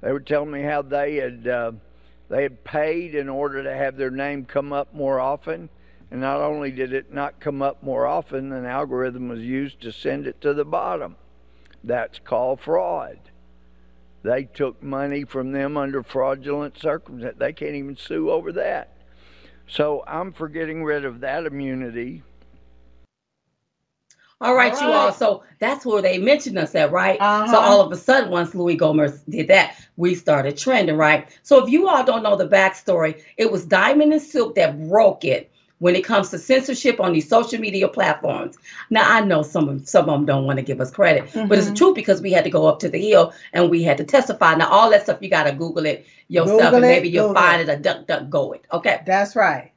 [0.00, 1.72] They were telling me how they had uh,
[2.28, 5.68] they had paid in order to have their name come up more often,
[6.10, 9.92] and not only did it not come up more often, an algorithm was used to
[9.92, 11.16] send it to the bottom.
[11.82, 13.18] That's called fraud.
[14.22, 17.38] They took money from them under fraudulent circumstances.
[17.38, 18.92] They can't even sue over that.
[19.68, 22.22] So I'm for getting rid of that immunity.
[24.40, 25.12] All right, All you all.
[25.12, 27.18] So that's where they mentioned us at, right?
[27.20, 27.50] Uh-huh.
[27.50, 31.28] So all of a sudden, once Louie Gohmert did that, we started trending, right?
[31.42, 35.24] So if you all don't know the backstory, it was Diamond and Silk that broke
[35.24, 38.56] it when it comes to censorship on these social media platforms.
[38.88, 41.58] Now I know some of some of them don't want to give us credit, but
[41.58, 41.76] it's the Mhm.
[41.76, 44.54] truth because we had to go up to the hill and we had to testify.
[44.54, 47.28] Now all that stuff you got to Google it yourself, Google and it, maybe you'll
[47.28, 47.68] Google find it.
[47.68, 48.64] a duck duck go it.
[48.72, 49.02] Okay.
[49.06, 49.72] That's right.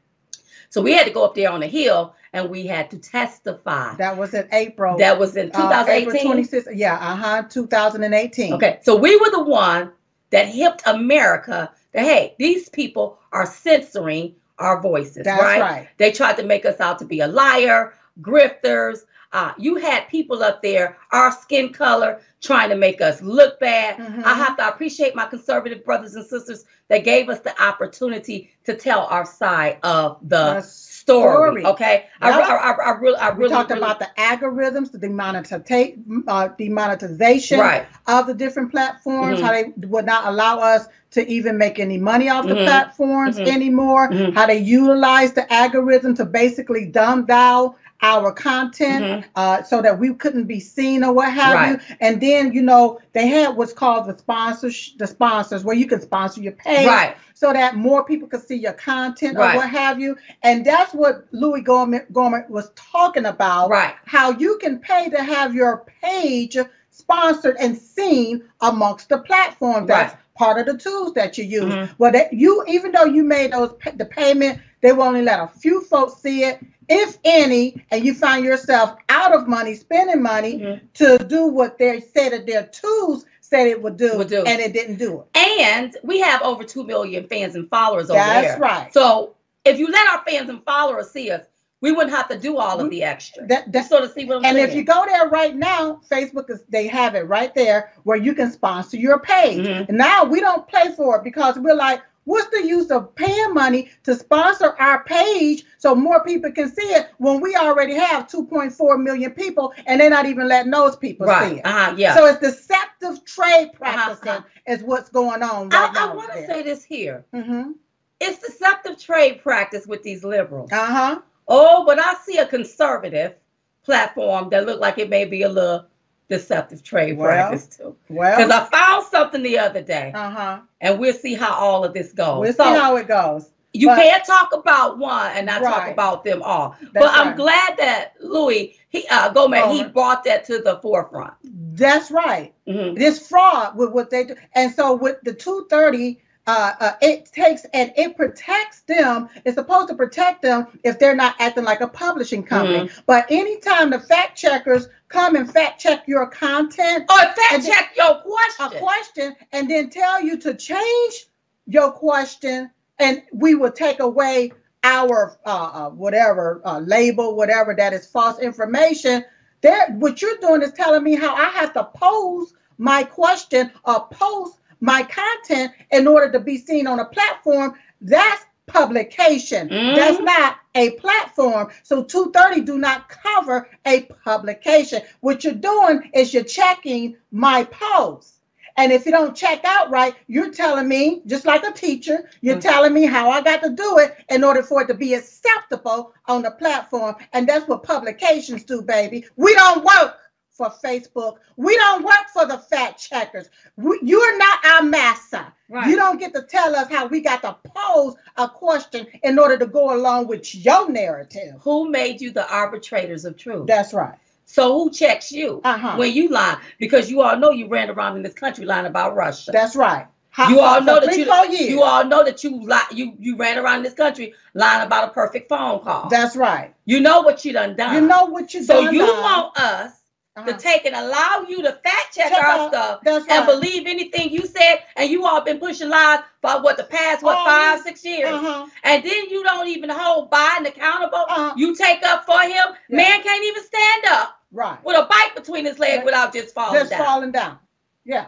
[0.69, 3.95] So we had to go up there on the hill and we had to testify.
[3.95, 4.97] That was in April.
[4.99, 6.61] That was in uh, April 2018.
[6.63, 6.77] 26th.
[6.77, 7.43] Yeah, uh-huh.
[7.49, 8.53] 2018.
[8.53, 9.91] Okay, so we were the one
[10.29, 15.61] that hipped America that hey, these people are censoring our voices, That's right?
[15.61, 15.89] right.
[15.97, 18.99] They tried to make us out to be a liar, grifters.
[19.31, 23.97] Uh, you had people up there, our skin color, trying to make us look bad.
[23.97, 24.23] Mhm.
[24.23, 28.73] I have to appreciate my conservative brothers and sisters that gave us the opportunity to
[28.75, 30.61] tell our side of the The
[31.09, 31.61] story.
[31.61, 31.65] story.
[31.73, 32.49] Okay, I, Yep.
[32.49, 36.49] I, I, I really, I We really, talked really- about the algorithms, the demonetization, uh,
[36.57, 37.85] demonetization right.
[38.07, 39.43] of the different platforms, Mhm.
[39.43, 42.65] how they would not allow us to even make any money off the Mhm.
[42.65, 43.47] platforms Mhm.
[43.47, 44.33] anymore, Mhm.
[44.35, 49.23] how they utilize the algorithm to basically dumb down our content Mhm.
[49.35, 51.69] uh, so that we couldn't be seen or what have Right.
[51.71, 51.95] you.
[51.99, 55.99] And then, you know, they had what's called the sponsors, the sponsors where you can
[56.01, 57.15] sponsor your page Right.
[57.33, 59.53] so that more people could see your content Right.
[59.53, 60.15] or what have you.
[60.43, 63.93] And that's what Louie Gohmert, Gohmert was talking about Right.
[64.05, 66.57] how you can pay to have your page
[66.91, 71.65] sponsored and seen amongst the platform That's part of the tools that you use.
[71.65, 71.89] Mhm.
[71.97, 75.47] Well, that you even though you made those the payment, they will only let a
[75.47, 80.59] few folks see it, if any, and you find yourself out of money, spending money
[80.59, 80.79] Mhm.
[80.93, 84.43] to do what they said that their tools said it would do, Would do.
[84.43, 85.37] and it didn't do it.
[85.59, 88.41] And we have over 2 million fans and followers over there.
[88.43, 88.93] That's right.
[88.93, 91.41] So if you let our fans and followers see us,
[91.81, 93.45] we wouldn't have to do all of the extra.
[93.47, 94.69] That, You that, sort of see what I'm and saying?
[94.69, 98.33] if you go there right now, Facebook is they have it right there where you
[98.33, 99.65] can sponsor your page.
[99.65, 99.89] Mhm.
[99.89, 103.53] And now we don't pay for it because we're like, what's the use of paying
[103.53, 108.27] money to sponsor our page so more people can see it when we already have
[108.27, 111.65] 2.4 million people and they're not even letting those people see it.
[111.65, 112.13] uh-huh, yeah.
[112.15, 114.41] So it's deceptive trade Uh-huh, practicing uh-huh.
[114.67, 116.11] is what's going on right I.
[116.11, 117.25] I want to say this here.
[117.33, 117.71] Mm-hmm.
[118.19, 120.71] It's deceptive trade practice with these liberals.
[120.73, 121.21] Uh-huh.
[121.49, 123.35] Oh, but I see a conservative
[123.83, 125.85] platform that looked like it may be a little
[126.29, 127.95] deceptive trade Well, practice too.
[128.07, 130.59] Well, Because I found something the other day, uh-huh.
[130.79, 132.39] and we'll see how all of this goes.
[132.39, 133.49] We'll so see how it goes.
[133.73, 136.75] you but- can't talk about one and not talk about them all.
[136.81, 137.35] That's but I'm right.
[137.37, 141.33] glad that Louie he uh Gohmert he brought that to the forefront.
[141.43, 142.53] That's right.
[142.67, 142.95] Mhm.
[142.95, 144.35] this fraud with what they do.
[144.53, 149.29] And so with the 230, uh, uh, it takes and it protects them.
[149.45, 152.89] It's supposed to protect them if they're not acting like a publishing company.
[153.05, 158.15] But anytime the fact checkers come and fact check your content, or fact check your
[158.15, 158.79] a question.
[158.79, 161.27] question, and then tell you to change
[161.67, 164.51] your question, and we will take away
[164.83, 169.23] our uh, uh, whatever uh, label, whatever that is false information.
[169.61, 174.07] There, what you're doing is telling me how I have to pose my question or
[174.07, 177.75] post my content in order to be seen on a platform.
[178.01, 179.67] That's publication.
[179.69, 179.95] Mhm.
[179.95, 181.69] That's not a platform.
[181.83, 185.01] So 230 do not cover a publication.
[185.21, 188.35] What you're doing is you're checking my post.
[188.77, 192.57] And if you don't check out right, you're telling me, just like a teacher, you're
[192.57, 192.61] Mhm.
[192.61, 196.13] telling me how I got to do it in order for it to be acceptable
[196.27, 197.15] on the platform.
[197.33, 199.25] And that's what publications do, baby.
[199.35, 200.17] We don't work
[200.59, 201.37] for Facebook.
[201.55, 203.49] We don't work for the fact checkers.
[203.77, 205.45] We, you're not our master.
[205.87, 209.57] You don't get to tell us how we got to pose a question in order
[209.57, 211.55] to go along with your narrative.
[211.61, 213.67] Who made you the arbitrators of truth?
[213.67, 214.17] That's right.
[214.45, 215.95] so who checks you Uh-huh.
[215.97, 216.57] when you lie?
[216.79, 219.51] Because you all know you ran around in this country lying about Russia.
[219.53, 220.07] That's right.
[220.31, 221.25] How- you all know that you
[221.57, 221.69] years.
[221.71, 225.11] you all know that you li- you you ran around this country lying about a
[225.11, 226.07] perfect phone call.
[226.09, 226.73] That's right.
[226.85, 227.93] you know what you done done.
[227.95, 229.21] You know what you so done So you done.
[229.23, 229.91] want us
[230.39, 230.51] Uh-huh.
[230.51, 233.45] to take and allow you to fact check Check our stuff That's and right.
[233.47, 237.37] believe anything you said, and you all been pushing lies for what the past what
[237.39, 238.67] Oh, five six years, Uh-huh.
[238.83, 241.25] and then you don't even hold Biden accountable.
[241.29, 241.53] Uh-huh.
[241.57, 242.51] You take up for him.
[242.89, 242.97] Yeah.
[242.97, 244.83] Man can't even stand up Right.
[244.83, 246.05] with a bite between his legs Yeah.
[246.05, 247.05] without just falling Just down.
[247.05, 247.59] falling down.
[248.05, 248.25] Yeah.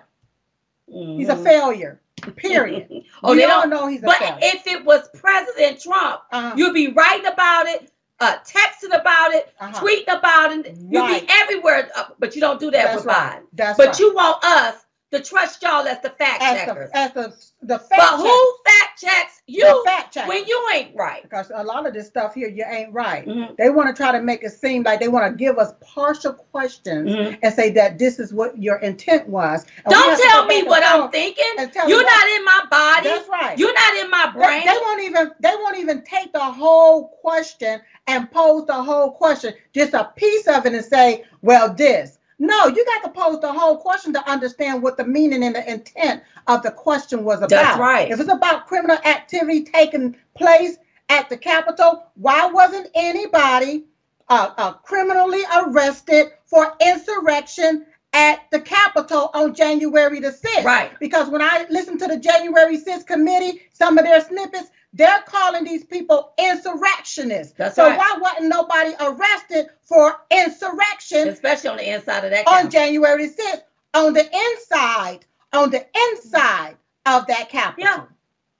[0.88, 1.44] He's a Mhm.
[1.44, 2.02] failure.
[2.36, 2.88] Period.
[3.24, 3.70] Oh, we they all don't.
[3.70, 4.38] know he's a But failure.
[4.42, 6.54] if it was President Trump, Uh-huh.
[6.56, 9.82] you'd be writing about it, uh, texting about it, Uh-huh.
[9.84, 10.78] tweeting about it.
[10.80, 11.22] Right.
[11.22, 13.40] be everywhere, uh, but you don't do that That's with right.
[13.42, 13.46] Biden.
[13.54, 14.00] That's But right.
[14.00, 16.90] you want us to trust y'all as the fact as checkers.
[16.92, 21.24] the as the the fact but who fact checks you fact when you ain't right?
[21.24, 23.26] because a lot of this stuff here you ain't right.
[23.28, 23.58] Mhm.
[23.58, 26.34] They want to try to make it seem like they want to give us partial
[26.34, 27.40] questions Mhm.
[27.42, 29.66] and say that this is what your intent was.
[29.86, 31.44] And Don't tell me what I'm thinking.
[31.58, 33.10] You're you not in my body.
[33.10, 33.58] That's right.
[33.58, 34.66] You're not in my They, brain.
[34.66, 39.54] they won't even they won't even take the whole question and pose the whole question,
[39.74, 42.18] just a piece of it and say, well, this.
[42.42, 45.72] No, you got to pose the whole question to understand what the meaning and the
[45.72, 47.50] intent of the question was about.
[47.50, 48.10] That's right.
[48.10, 50.78] If it's about criminal activity taking place
[51.08, 53.84] at the Capitol, why wasn't anybody
[54.28, 60.64] uh, uh, criminally arrested for insurrection at the Capitol on January the 6th?
[60.64, 61.00] Right.
[61.00, 65.64] Because when I listen to the January 6th committee, some of their snippets, they're calling
[65.64, 67.54] these people insurrectionists.
[67.58, 67.98] That's so right.
[67.98, 72.70] why wasn't nobody arrested for insurrection Especially on the inside of that on.
[72.70, 73.62] January 6th?
[73.94, 75.20] On the inside,
[75.54, 76.76] on the inside
[77.06, 77.84] of that Capitol.
[77.86, 78.04] Yeah.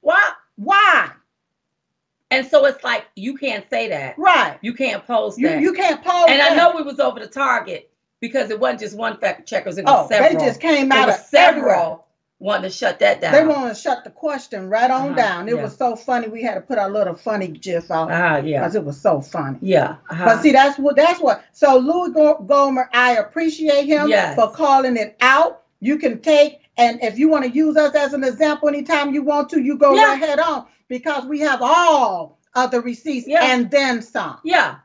[0.02, 0.30] Why?
[0.56, 1.12] Why?
[2.32, 4.18] And so it's like you can't say that.
[4.18, 4.58] Right.
[4.62, 5.62] You can't post that.
[5.62, 6.26] you can't pose.
[6.30, 7.92] and I know we was over the target
[8.22, 10.40] because it wasn't just one fact checkers, it Oh, was several.
[10.40, 12.06] they just came out of several
[12.42, 13.34] wanting to shut that down.
[13.34, 15.48] They want to shut the question right on Uh-huh, down.
[15.48, 15.62] It yeah.
[15.64, 16.28] was so funny.
[16.28, 18.60] We had to put our little funny gif out Ah, yeah.
[18.60, 19.60] because it was so funny.
[19.62, 19.98] Yeah.
[20.10, 20.26] uh-huh.
[20.26, 21.44] But see, that's what that's what.
[21.54, 24.36] So Louie Go- Gohmert, I appreciate him Yes.
[24.36, 25.62] for calling it out.
[25.80, 29.22] You can take and if you want to use us as an example anytime you
[29.22, 30.06] want to, you go Yeah.
[30.08, 33.44] right head on because we have all of the receipts Yeah.
[33.54, 34.40] and then some.
[34.44, 34.76] Yeah.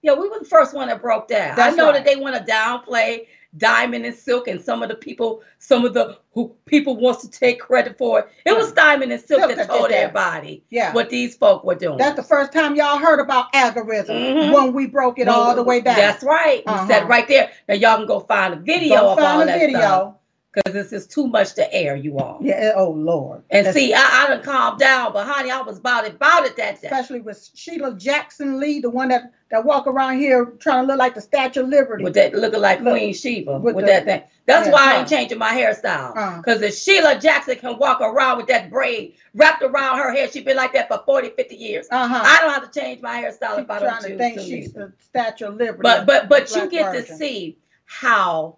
[0.00, 1.58] Yeah, we were the first one that broke that.
[1.58, 1.94] I know right.
[1.94, 3.26] that they want to downplay
[3.58, 7.30] Diamond and Silk and some of the people, some of the who people wants to
[7.30, 8.28] take credit for it.
[8.46, 9.96] It was Diamond and Silk Silk that told that.
[9.96, 10.92] everybody Yeah.
[10.94, 11.98] what these folk were doing.
[11.98, 14.52] That's the first time y'all heard about algorithm Mhm.
[14.54, 15.96] when we broke it all the way back.
[15.98, 16.62] That's right.
[16.66, 16.86] We Uh-huh.
[16.88, 17.50] said right there.
[17.68, 19.78] Now y'all can go find a video Go of find all that video.
[19.80, 20.14] stuff.
[20.54, 22.36] because this is too much to air, you all.
[22.42, 22.72] Yeah.
[22.76, 23.42] Oh Lord.
[23.48, 26.44] And That's- see, I, I done calmed down, but honey, I was about it, about
[26.44, 26.88] it that day.
[26.88, 30.98] especially with Sheila Jackson Lee, the one that that walk around here trying to look
[30.98, 32.02] like the Statue of Liberty.
[32.02, 34.22] With that looking like Look, Queen Sheba, with with, the- that thing.
[34.46, 36.16] That's yeah, why I ain't changing my hairstyle.
[36.16, 36.38] Uh.
[36.38, 40.42] Because if Sheila Jackson can walk around with that braid wrapped around her hair, she's
[40.42, 41.86] been like that for 40, 50 years.
[41.90, 42.22] uh huh.
[42.24, 44.42] I don't have to change my hairstyle She's if I don't to think to.
[44.44, 45.82] she's the Statue of Liberty.
[45.82, 48.56] But but but you get to see how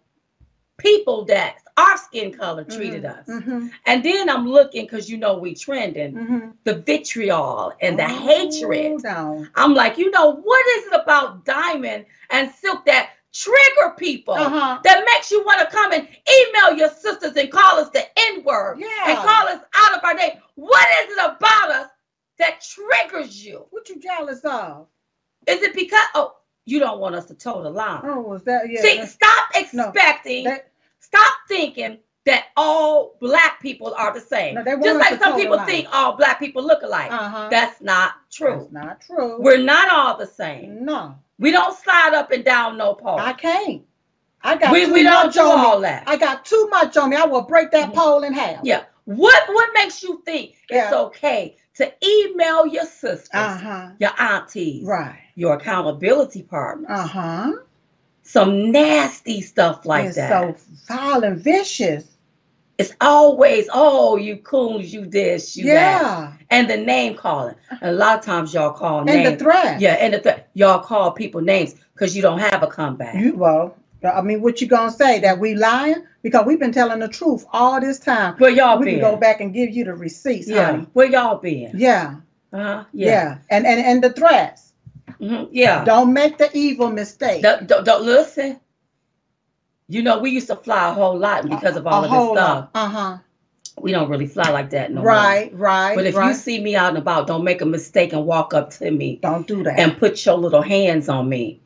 [0.79, 3.27] people that our skin color treated us.
[3.27, 6.49] Mm-hmm, And then I'm looking because you know we trending mm-hmm.
[6.65, 9.03] the vitriol and the Oh, hatred.
[9.03, 9.51] down.
[9.57, 14.35] I'm like, you know, what is it about Diamond and Silk that trigger people?
[14.35, 14.79] Uh-huh.
[14.85, 18.45] That makes you want to come and email your sisters and call us the N
[18.45, 18.89] word Yeah.
[19.09, 20.33] and call us out of our name.
[20.55, 21.89] What is it about us
[22.39, 23.67] that triggers you?
[23.71, 24.87] What you jealous of?
[25.49, 28.01] Is it because oh you don't want us to toe the line?
[28.05, 28.81] Oh, was that yeah?
[28.81, 30.71] See, stop No, expecting, that-
[31.05, 34.55] stop thinking that all black people are the same.
[34.55, 35.67] No, Just like some people line.
[35.67, 37.13] think all black people look alike.
[37.13, 37.49] uh-huh.
[37.51, 38.69] That's not true.
[38.73, 39.37] That's not true.
[39.41, 40.85] We're not all the same.
[40.85, 43.19] no, We don't slide up and down no pole.
[43.19, 43.83] I can't.
[44.43, 45.83] I got We, too we don't much do on all me.
[45.83, 46.05] that.
[46.07, 47.17] I got too much on me.
[47.17, 47.95] I will break that Mhm.
[47.95, 48.61] pole in half.
[48.63, 48.85] Yeah.
[49.05, 53.89] What what makes you think it's okay to email your sisters, Uh huh.
[53.99, 55.19] your aunties, Right.
[55.35, 57.53] your accountability partners, Uh huh.
[58.25, 60.31] Some nasty stuff like it's that?
[60.31, 60.55] so
[60.87, 62.05] foul and vicious.
[62.79, 66.03] it's always, oh, you coons, you this, you that.
[66.03, 66.33] yeah.
[66.51, 67.55] And the name calling.
[67.71, 69.31] And a lot of times y'all call And names.
[69.31, 69.81] the threat.
[69.81, 70.49] yeah, and the threat.
[70.55, 73.15] Y'all call people names because you don't have a comeback.
[73.15, 76.05] You well, I mean, what you gonna say that we lying?
[76.23, 78.35] Because we've been telling the truth all this time.
[78.39, 79.01] Where y'all we been?
[79.01, 80.73] can go back and give you the receipts, yeah.
[80.73, 80.87] honey.
[80.95, 81.73] Where y'all been?
[81.79, 82.17] Yeah,
[82.53, 82.85] Uh-huh.
[82.93, 83.39] yeah, Yeah.
[83.51, 84.73] And and and the threats.
[85.21, 85.49] Mhm.
[85.53, 85.85] Yeah.
[85.85, 87.43] Don't make the evil mistake.
[87.43, 88.61] Don't, don't, don't- listen.
[89.89, 92.41] You know, we used to fly a whole lot because of all a of this
[92.43, 92.69] stuff.
[92.75, 93.19] Uh huh.
[93.79, 95.09] We don't really fly like that no more.
[95.09, 95.95] right, right.
[95.97, 96.29] But if right.
[96.29, 99.17] you see me out and about, don't make a mistake and walk up to me
[99.17, 99.79] don't do that.
[99.79, 101.61] and put your little hands on me.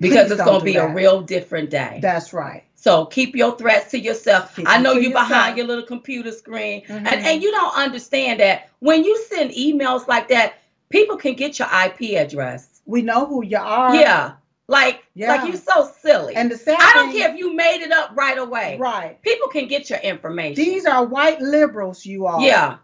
[0.00, 1.98] Because Please it's going to do be a real different day.
[2.00, 2.64] That's right.
[2.76, 4.54] So keep your threats to yourself.
[4.54, 5.28] Keep I know you yourself.
[5.28, 6.82] behind your little computer screen.
[6.84, 6.90] Mhm.
[6.90, 10.54] And, and you don't understand that when you send emails like that,
[10.90, 12.80] people can get your IP address.
[12.86, 13.94] We know who you are.
[13.94, 14.32] yeah.
[14.70, 15.28] Like, Yeah.
[15.34, 16.34] like you're so silly.
[16.36, 18.76] And the sad I don't care if you made it up right away.
[18.78, 19.20] Right.
[19.22, 20.62] People can get your information.
[20.62, 22.42] These are white liberals, you all.
[22.42, 22.76] yeah.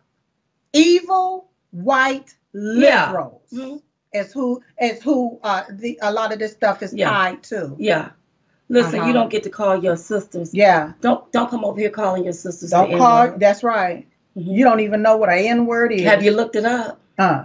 [0.72, 3.42] Evil white liberals.
[3.50, 3.64] Yeah.
[3.64, 3.82] Mhm.
[4.12, 7.10] Is who is who uh the a lot of this stuff is Yeah.
[7.10, 7.74] tied to.
[7.78, 8.10] Yeah.
[8.68, 9.08] Listen, Uh-huh.
[9.08, 10.54] you don't get to call your sisters.
[10.54, 10.92] Yeah.
[11.00, 12.70] Don't don't come over here calling your sisters.
[12.70, 13.40] Don't call N-word.
[13.40, 14.06] that's right.
[14.36, 14.54] Mhm.
[14.56, 16.02] You don't even know what an N word is.
[16.02, 17.00] Have you looked it up?
[17.18, 17.44] uh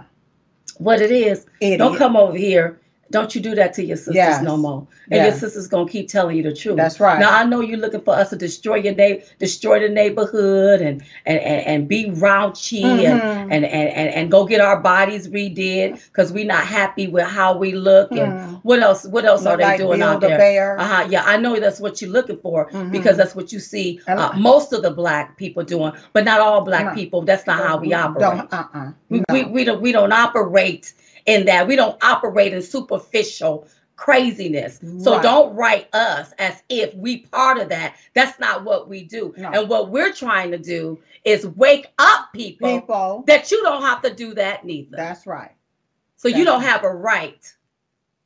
[0.80, 1.44] What it is?
[1.60, 1.78] idiot.
[1.78, 2.79] Don't come over here.
[3.10, 4.42] Don't you do that to your sisters Yes.
[4.42, 4.86] no more.
[5.10, 5.40] And your Yes.
[5.40, 6.76] sisters gonna keep telling you the truth.
[6.76, 7.18] That's right.
[7.18, 11.02] Now I know you're looking for us to destroy your neighbor, destroy the neighborhood, and
[11.26, 13.48] and and, and be raunchy and, Mhm.
[13.50, 17.56] and, and and and go get our bodies redid because we're not happy with how
[17.56, 18.12] we look.
[18.12, 18.60] And Mhm.
[18.62, 19.04] what else?
[19.04, 20.38] What else are Look they like doing out there?
[20.38, 20.78] Bear.
[20.78, 21.06] Uh-huh.
[21.10, 22.92] Yeah, I know that's what you're looking for Mhm.
[22.92, 26.60] because that's what you see uh, most of the black people doing, but not all
[26.60, 26.94] black No.
[26.94, 27.22] people.
[27.22, 28.52] That's not how we Don't- operate.
[28.52, 28.86] uh-uh.
[29.08, 29.24] We, No.
[29.34, 30.92] we, we don't we don't operate
[31.30, 31.66] in that.
[31.66, 34.80] We don't operate in superficial craziness.
[35.02, 37.96] So don't write us as if we part of that.
[38.14, 39.34] That's not what we do.
[39.36, 39.50] No.
[39.50, 43.24] And what we're trying to do is wake up people, People.
[43.26, 44.96] that you don't have to do that neither.
[44.96, 45.52] That's right.
[46.16, 46.68] so you don't right.
[46.70, 47.52] have a right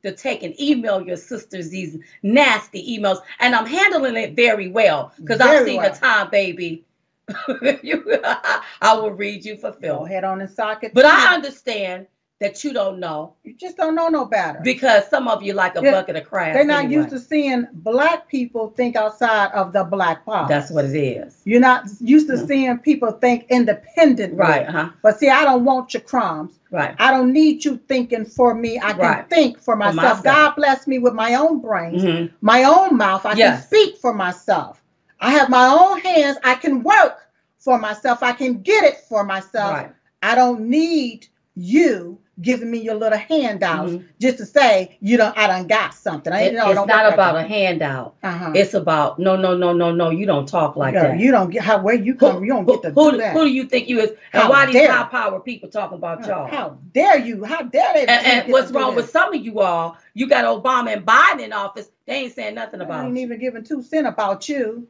[0.03, 3.17] to take and email your sisters these nasty emails.
[3.39, 5.91] And I'm handling it very well because I've seen well.
[5.91, 6.85] the time, baby.
[7.83, 8.19] You-
[8.81, 10.05] I will read you for film.
[10.07, 10.93] head on and socket.
[10.93, 12.07] But I understand
[12.39, 14.59] that you don't know you just don't know no better.
[14.63, 16.53] because some of you like a Yeah, bucket of crabs.
[16.53, 17.03] They're not anyway.
[17.03, 20.49] used to seeing black people think outside of the black box.
[20.49, 21.41] That's what it is.
[21.45, 22.45] You're not used to Yeah.
[22.45, 24.37] seeing people think independently.
[24.37, 24.89] Right, huh?
[25.01, 26.59] But see, I don't want your crumbs.
[26.71, 26.93] Right.
[26.99, 28.77] I don't need you thinking for me.
[28.79, 29.29] I can Right.
[29.29, 29.95] think for myself.
[29.95, 30.23] myself.
[30.23, 32.31] God bless me with my own brains, Mhm.
[32.41, 33.25] my own mouth.
[33.25, 33.61] I Yes.
[33.61, 34.81] can speak for myself.
[35.21, 36.37] I have my own hands.
[36.43, 38.21] I can work for myself.
[38.23, 39.73] I can get it for myself.
[39.73, 39.91] Right.
[40.21, 44.05] I don't need you giving me your little handouts Mhm.
[44.19, 45.37] just to say you don't.
[45.37, 46.33] I done got something.
[46.33, 48.15] I It- no, it's not about a handout.
[48.21, 48.51] Uh-huh.
[48.53, 50.09] It's about no, no, no, no, no.
[50.09, 51.17] You don't talk like that.
[51.17, 52.43] You don't get how where you Who, come.
[52.43, 53.33] you don't who, get to who, do that.
[53.33, 54.09] who do you think you is?
[54.33, 56.47] And How why these dare- high power people talking about y'all?
[56.47, 57.43] How dare you?
[57.45, 58.01] How dare they?
[58.05, 59.97] and, and what's wrong with some of you all?
[60.13, 61.89] You got Obama and Biden in office.
[62.05, 63.03] They ain't saying nothing about.
[63.03, 63.23] I ain't you.
[63.23, 64.87] even giving two cent about you.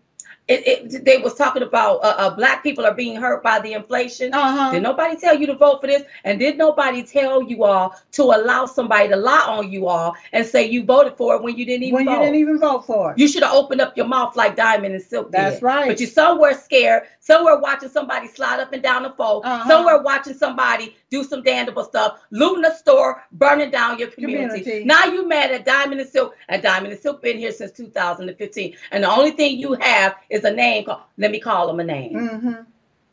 [0.48, 3.74] It, it, they was talking about uh, uh, black people are being hurt by the
[3.74, 4.32] inflation.
[4.32, 4.72] Uh-huh.
[4.72, 6.04] Did nobody tell you to vote for this?
[6.24, 10.46] And did nobody tell you all to allow somebody to lie on you all and
[10.46, 12.12] say you voted for it when you didn't even when vote?
[12.14, 13.18] you didn't even vote for it.
[13.18, 15.40] You should have opened up your mouth like Diamond and Silk did.
[15.40, 15.64] That's did.
[15.66, 15.88] right.
[15.88, 19.68] But you're somewhere scared, somewhere watching somebody slide up and down the pole, Uh-huh.
[19.68, 24.60] somewhere watching somebody do some damnable stuff, looting a store, burning down your community.
[24.62, 24.86] Community.
[24.86, 28.76] Now you mad at Diamond and Silk, and Diamond and Silk been here since 2015,
[28.92, 30.86] and the only thing you have is a name.
[30.86, 32.14] Called, let me call them a name.
[32.14, 32.54] Mm-hmm.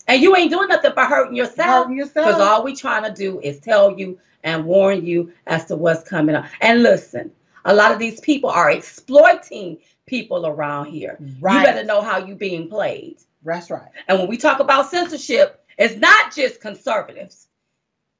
[0.08, 1.88] And you ain't doing nothing but hurting yourself.
[1.88, 6.02] Because all we trying to do is tell you and warn you as to what's
[6.08, 6.46] coming up.
[6.60, 7.30] And listen,
[7.64, 11.16] a lot of these people are exploiting people around here.
[11.40, 11.60] Right.
[11.60, 13.18] You better know how you being played.
[13.44, 13.88] That's right.
[14.08, 17.46] And when we talk about censorship, it's not just conservatives.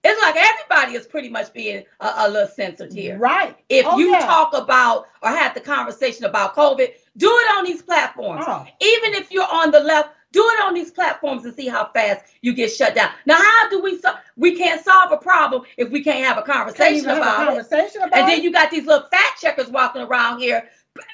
[0.04, 3.18] It's like everybody is pretty much being a, a little censored here.
[3.18, 3.56] Right.
[3.68, 4.20] If Oh, you yeah.
[4.20, 8.44] talk about or have the conversation about COVID, do it on these platforms.
[8.46, 8.66] Oh.
[8.80, 12.24] Even if you're on the left, do it on these platforms and see how fast
[12.40, 13.10] you get shut down.
[13.26, 16.42] Now, how do we so- we can't solve a problem if we can't have a
[16.42, 17.46] conversation have a about it?
[17.68, 20.68] conversation about And then you got these little fact checkers walking around here,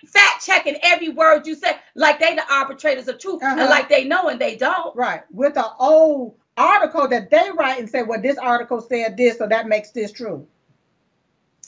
[0.07, 3.57] fact checking every word you say, like they the arbitrators of truth, Uh-huh.
[3.59, 4.95] and like they know and they don't.
[4.97, 5.23] Right.
[5.33, 9.47] With an old article that they write and say, well, this article said this, so
[9.47, 10.47] that makes this true.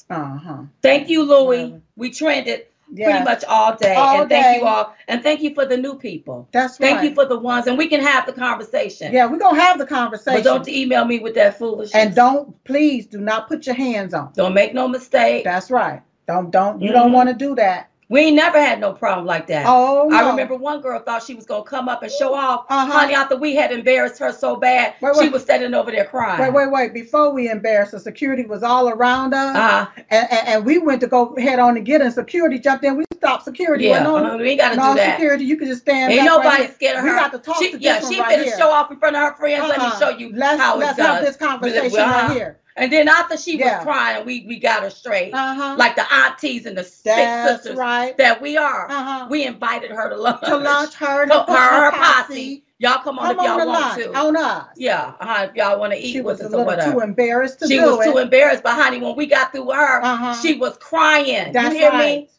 [0.08, 0.62] Uh-huh.
[0.82, 1.26] Thank you.
[1.26, 1.80] Whatever.
[1.96, 3.10] We trended Yeah.
[3.10, 5.94] pretty much all day, All and thank you all, and thank you for the new
[5.96, 6.48] people.
[6.50, 7.00] That's Thank right.
[7.02, 9.12] Thank you for the ones, and we can have the conversation.
[9.12, 10.42] yeah, we're gonna have the conversation.
[10.42, 11.94] But don't email me with that foolishness.
[11.94, 14.32] and don't please do not put your hands on.
[14.34, 15.44] don't make no mistake.
[15.44, 16.02] That's right.
[16.26, 17.14] Don't don't you don't Mhm.
[17.14, 17.88] want to do that.
[18.10, 19.66] We ain't never had no problem like that.
[19.68, 20.16] Oh no.
[20.16, 22.66] I remember one girl thought she was gonna come up and show off.
[22.68, 22.90] Uh-huh.
[22.92, 26.40] Honey, after we had embarrassed her so bad, Wait, she was standing over there crying.
[26.42, 26.92] Wait, wait, wait.
[26.92, 31.00] Before we embarrassed, the security was all around us, Uh, and, and, and we went
[31.02, 32.10] to go head on and get in.
[32.10, 32.96] Security jumped in.
[32.96, 33.84] We stopped security.
[33.84, 35.12] yeah, no, uh-huh, we ain't gotta no do that.
[35.16, 35.44] security.
[35.44, 36.12] You can just stand.
[36.12, 37.10] Ain't back right nobody scared of her.
[37.10, 38.58] We got to talk she, to yeah, this she right here.
[38.58, 39.68] show off in front of her friends.
[39.68, 39.98] Let me Uh-uh.
[40.00, 42.26] show you Let's, how let's it's have this conversation Uh-huh.
[42.28, 42.58] right here.
[42.80, 43.76] And then after she Yeah.
[43.76, 45.76] was crying, we we got her straight, Uh-huh.
[45.78, 48.16] like the aunties and the That's sisters right.
[48.18, 48.90] that we are.
[48.90, 49.26] Uh-huh.
[49.30, 50.40] We invited her to lunch.
[50.42, 52.64] to launch her, and her, her, her posse.
[52.78, 54.18] Y'all come on Come if y'all on want lunch to.
[54.18, 54.66] on us.
[54.76, 55.12] Yeah,
[55.44, 56.92] if y'all want to eat She with us or whatever.
[56.92, 58.10] too embarrassed to she do was it.
[58.10, 60.34] too embarrassed, but honey, when we got through her, Uh-huh.
[60.40, 61.52] she was crying.
[61.52, 62.20] That's you hear right.
[62.20, 62.30] me?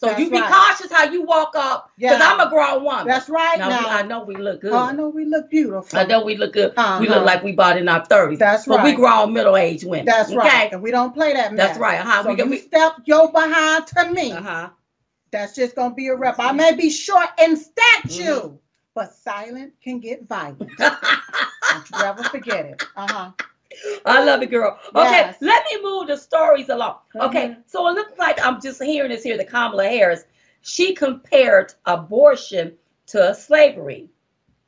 [0.00, 0.50] So That's you be right.
[0.50, 2.26] cautious how you walk up, because Yeah.
[2.32, 3.06] I'm a grown woman.
[3.06, 3.80] That's right now, now.
[3.80, 4.72] we- I know we look good.
[4.72, 5.98] Oh, I know we look beautiful.
[5.98, 6.70] I know we look good.
[6.74, 7.00] We Uh-huh.
[7.04, 8.38] look like we bought in our 30s.
[8.38, 8.96] That's but we right.
[8.96, 10.06] grown middle aged women.
[10.06, 10.38] That's okay?
[10.38, 10.72] right.
[10.72, 11.66] And we don't play that mess.
[11.68, 12.00] That's right.
[12.00, 12.22] Uh-huh.
[12.22, 14.32] So we, you we, step your behind to me.
[14.32, 14.70] uh-huh.
[15.32, 16.36] That's just gonna be a rep.
[16.38, 18.54] I may be short in stature, Mm-hmm.
[18.94, 20.70] but silent can get violent.
[20.78, 22.82] Don't you ever forget it.
[22.96, 23.32] Uh-huh.
[24.04, 24.78] I love it, girl.
[24.94, 25.36] Okay, Yes.
[25.40, 26.98] let me move the stories along.
[27.16, 27.62] Okay, Mhm.
[27.66, 29.36] so it looks like I'm just hearing this here.
[29.36, 30.24] The Kamala Harris,
[30.62, 32.76] she compared abortion
[33.06, 34.08] to slavery,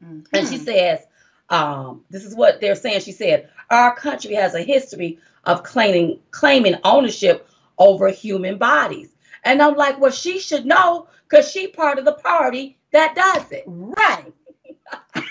[0.01, 0.65] and she Mhm.
[0.65, 1.07] says,
[1.51, 6.21] um, "This is what they're saying." She said, "Our country has a history of claiming
[6.31, 7.49] claiming ownership
[7.79, 12.15] over human bodies," and I'm like, "Well, she should know because she part of the
[12.15, 14.33] party that does it." Right.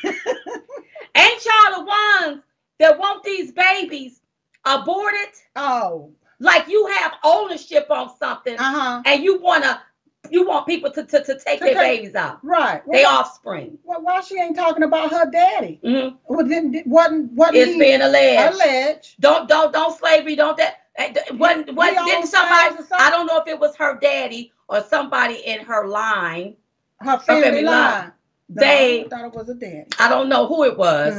[1.16, 2.44] Ain't y'all the ones
[2.82, 4.22] that want these babies
[4.66, 5.30] aborted?
[5.56, 6.12] Oh.
[6.40, 9.02] Like you have ownership on something Uh-huh.
[9.06, 9.82] and you wanna
[10.30, 12.40] you want people to, to, to take To their take- babies out.
[12.44, 12.82] Right.
[12.90, 13.78] They Well, offspring.
[13.84, 15.80] well, why she ain't talking about her daddy?
[15.84, 18.56] hmm Well, didn't wasn't wasn't It's he being alleged.
[18.56, 19.16] alleged?
[19.20, 22.98] Don't don't don't slavery, don't that th- wasn't what didn't somebody slaves or something?
[23.08, 26.56] I don't know if it was her daddy or somebody in her line.
[27.02, 27.92] Her family, family line.
[27.92, 28.12] line.
[28.50, 29.88] No, They- I thought it was a daddy.
[30.00, 31.14] I don't know who it was.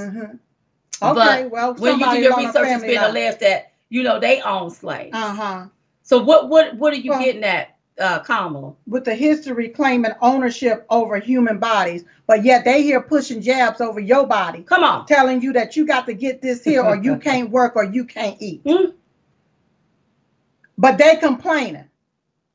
[1.01, 1.15] Mhm.
[1.15, 4.41] But Okay, well, When you do your research, it's been alleged that you know they
[4.43, 5.11] own slaves.
[5.15, 5.67] Uh-huh.
[6.03, 8.75] So what what what are you Well- getting at, uh, Kamala?
[8.87, 14.01] with the history claiming ownership over human bodies, but yet they here pushing jabs over
[14.01, 15.07] your body, Come on.
[15.07, 18.05] telling you that you got to get this here or you can't work or you
[18.05, 18.61] can't eat.
[18.67, 18.91] Hmm.
[20.79, 21.85] But they complaining.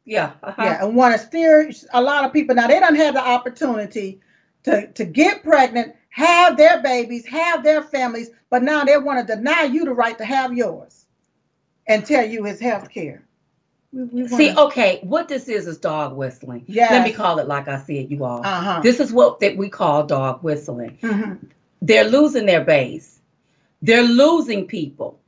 [0.06, 0.32] Yeah.
[0.42, 0.62] uh-huh.
[0.64, 2.56] Yeah, and want to steer a lot of people.
[2.56, 4.22] Now they don't have the opportunity
[4.64, 9.36] to, to get pregnant, have their babies, have their families, but now they want to
[9.36, 11.06] deny you the right to have yours
[11.86, 13.24] and tell you it's health care.
[13.94, 16.66] We, we See, wanna- okay, what this is is dog whistling.
[16.68, 16.90] Yes.
[16.92, 18.42] Let me call it like I said, you all.
[18.44, 18.80] uh-huh.
[18.82, 20.98] This is what that we call dog whistling.
[21.04, 21.46] Mm-hmm.
[21.84, 23.20] They're losing their base.
[23.84, 25.20] They're losing people.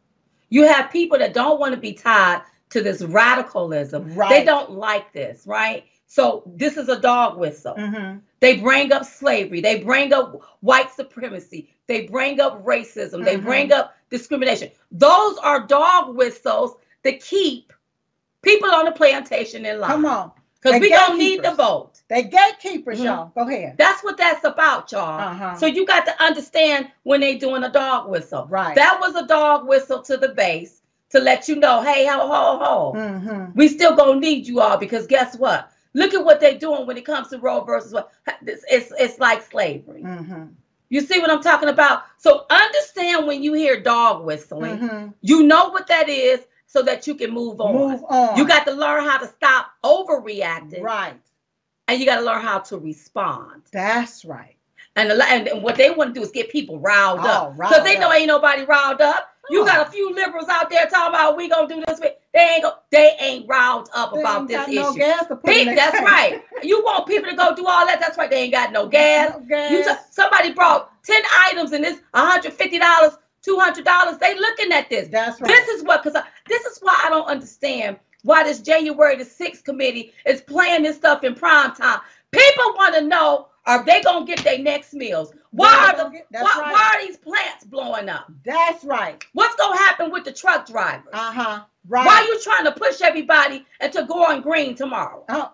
[0.50, 4.16] You have people that don't want to be tied to this radicalism.
[4.16, 4.30] Right.
[4.30, 5.86] They don't like this, right?
[6.08, 7.76] So this is a dog whistle.
[7.76, 8.22] Mhm.
[8.40, 9.62] They bring up slavery.
[9.62, 11.70] They bring up white supremacy.
[11.88, 13.26] They bring up racism.
[13.26, 13.44] They Mhm.
[13.44, 14.72] bring up discrimination.
[14.92, 17.74] Those are dog whistles that keep
[18.42, 19.92] people on the plantation in line.
[19.92, 20.32] Come on.
[20.62, 22.02] Because we don't need the vote.
[22.10, 23.06] They gatekeepers, Mhm.
[23.06, 23.32] y'all.
[23.34, 23.76] Go ahead.
[23.78, 25.20] That's what that's about, y'all.
[25.22, 25.56] Uh-huh.
[25.56, 28.46] So you got to understand when they doing a dog whistle.
[28.50, 28.76] Right.
[28.76, 30.82] That was a dog whistle to the base
[31.12, 32.94] to let you know, hey, ho, ho, ho.
[32.96, 33.52] Mm-hmm.
[33.56, 35.72] We still gonna need you all because guess what?
[35.94, 38.12] Look at what they're doing when it comes to Roe versus what
[38.46, 40.04] it's it's, it's like slavery.
[40.04, 40.46] Mm-hmm.
[40.90, 42.04] You see what I'm talking about?
[42.18, 45.08] So understand when you hear dog whistling, Mm-hmm.
[45.22, 47.76] you know what that is so that you can move on.
[47.76, 48.38] Move on.
[48.38, 51.16] You got to learn how to stop overreacting right.
[51.88, 53.64] and you got to learn how to respond.
[53.72, 54.56] That's right.
[54.96, 57.56] And, a lot- and what they want to do is get people riled Oh, up.
[57.56, 58.16] Because they know up.
[58.16, 59.30] ain't nobody riled up.
[59.52, 62.00] You got a few liberals out there talking about we gonna do this.
[62.34, 64.80] They ain't go, they ain't riled up They about this got issue.
[64.82, 66.06] no gas to put People, that's tank.
[66.06, 66.44] right.
[66.62, 68.00] You want people to go do all that.
[68.00, 68.30] That's right.
[68.30, 69.34] They ain't got no gas.
[69.34, 69.72] No gas.
[69.72, 73.18] You t- somebody brought 10 items and it's $150,
[73.48, 74.20] $200.
[74.20, 75.08] They looking at this.
[75.08, 75.48] That's right.
[75.48, 79.64] This is what, because this is why I don't understand why this January the 6th
[79.64, 82.00] committee is playing this stuff in prime time.
[82.32, 85.32] People want to know are they going to get their next meals?
[85.52, 86.74] Why are, the, get- why, right.
[86.74, 88.32] why are these plants blowing up?
[88.44, 89.24] That's right.
[89.34, 91.10] What's going to happen with the truck drivers?
[91.14, 91.64] Uh-huh.
[91.88, 92.06] Right.
[92.06, 95.24] Why are you trying to push everybody into going green tomorrow?
[95.30, 95.54] Oh.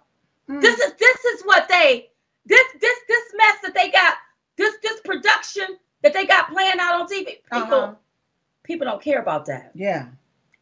[0.49, 0.61] Mm.
[0.61, 2.09] This is this is what they
[2.45, 4.15] this this this mess that they got
[4.57, 7.25] this this production that they got playing out on TV.
[7.51, 7.93] People Uh-huh.
[8.63, 10.07] people don't care about that, Yeah.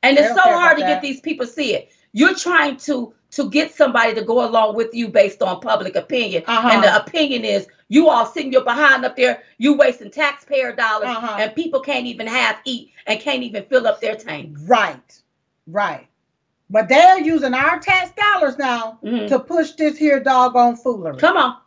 [0.04, 0.88] and They it's so hard to that.
[0.90, 1.92] get these people see it.
[2.14, 6.44] You're trying to to get somebody to go along with you based on public opinion,
[6.48, 6.70] Uh-huh.
[6.72, 11.10] and the opinion is you all sitting your behind up there, you wasting taxpayer dollars,
[11.10, 11.38] Uh-huh.
[11.40, 14.62] and people can't even have eat and can't even fill up their tanks.
[14.66, 15.22] Right.
[15.68, 16.08] Right.
[16.70, 19.28] But they're using our tax dollars now Mhm.
[19.30, 21.18] to push this here doggone foolery.
[21.18, 21.58] Come on,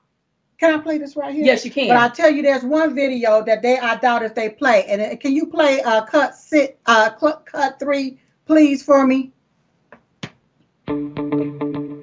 [0.59, 1.45] Can I play this right here?
[1.45, 1.89] yes you can.
[1.89, 4.85] But I tell you, there's one video that they I doubt if they play.
[4.89, 9.33] And can you play uh cut sit uh cut three, please, for me?
[10.89, 11.96] Thank you.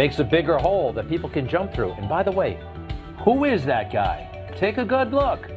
[0.00, 1.92] Makes a bigger hole that people can jump through.
[1.92, 2.58] And by the way,
[3.22, 4.50] who is that guy?
[4.56, 5.50] Take a good look.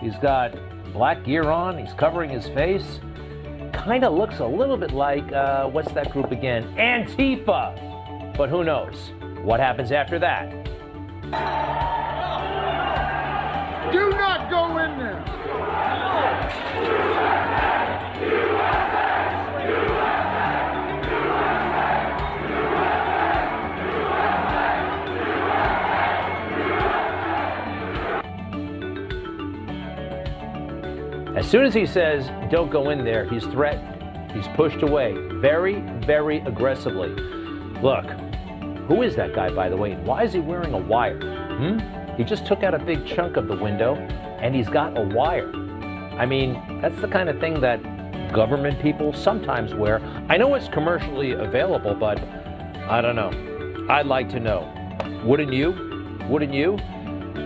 [0.00, 0.54] He's got
[0.94, 3.00] black gear on, he's covering his face.
[3.74, 6.74] Kind of looks a little bit like, uh, what's that group again?
[6.76, 8.34] Antifa.
[8.34, 9.12] But who knows?
[9.42, 10.50] What happens after that?
[31.52, 34.32] Soon as he says, don't go in there, he's threatened.
[34.32, 37.10] He's pushed away very, very aggressively.
[37.10, 38.06] Look,
[38.88, 39.92] who is that guy, by the way?
[39.92, 41.20] And why is he wearing a wire?
[41.20, 42.16] Hmm?
[42.16, 43.96] He just took out a big chunk of the window
[44.40, 45.52] and he's got a wire.
[46.18, 47.82] I mean, that's the kind of thing that
[48.32, 50.00] government people sometimes wear.
[50.30, 52.18] I know it's commercially available, but
[52.88, 53.86] I don't know.
[53.90, 54.72] I'd like to know.
[55.22, 56.18] Wouldn't you?
[56.30, 56.78] Wouldn't you?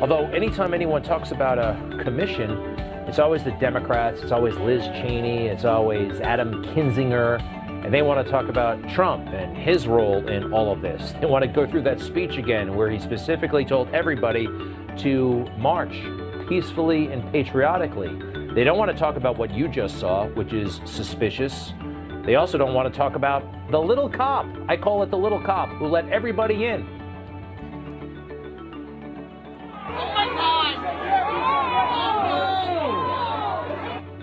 [0.01, 2.76] Although, anytime anyone talks about a commission,
[3.07, 7.41] it's always the Democrats, it's always Liz Cheney, it's always Adam Kinzinger,
[7.85, 11.15] and they want to talk about Trump and his role in all of this.
[11.21, 14.49] They want to go through that speech again where he specifically told everybody
[14.99, 15.95] to march
[16.49, 18.09] peacefully and patriotically.
[18.55, 21.73] They don't want to talk about what you just saw, which is suspicious.
[22.25, 24.47] They also don't want to talk about the little cop.
[24.69, 26.89] I call it the little cop who let everybody in.
[29.89, 30.56] Oh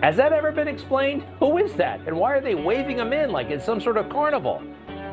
[0.03, 1.23] Has that ever been explained?
[1.39, 2.01] Who is that?
[2.05, 4.59] And why are they waving them in like it's some sort of carnival?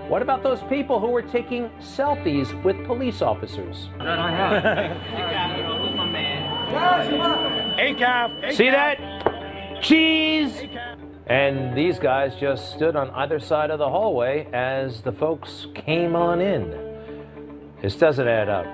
[0.09, 3.88] What about those people who were taking selfies with police officers?
[7.78, 8.53] ACAF.
[8.53, 9.80] See that?
[9.80, 10.61] Cheese!
[11.28, 16.16] And these guys just stood on either side of the hallway as the folks came
[16.16, 16.68] on in.
[17.80, 18.66] This doesn't add up.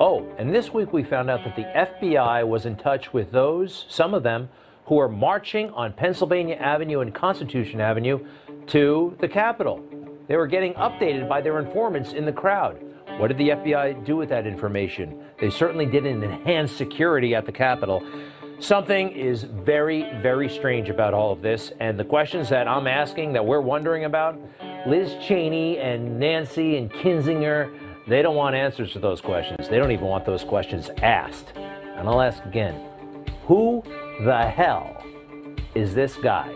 [0.00, 3.86] Oh, and this week we found out that the FBI was in touch with those,
[3.88, 4.48] some of them,
[4.90, 8.26] who are marching on Pennsylvania Avenue and Constitution Avenue
[8.66, 9.80] to the Capitol.
[10.26, 12.76] They were getting updated by their informants in the crowd.
[13.18, 15.22] What did the FBI do with that information?
[15.38, 18.02] They certainly didn't enhance security at the Capitol.
[18.58, 23.34] Something is very, very strange about all of this, and the questions that I'm asking,
[23.34, 24.40] that we're wondering about,
[24.88, 27.72] Liz Cheney and Nancy and Kinzinger,
[28.08, 29.68] they don't want answers to those questions.
[29.68, 31.52] They don't even want those questions asked.
[31.54, 32.74] And I'll ask again
[33.46, 33.84] who
[34.24, 35.02] the hell
[35.74, 36.54] is this guy?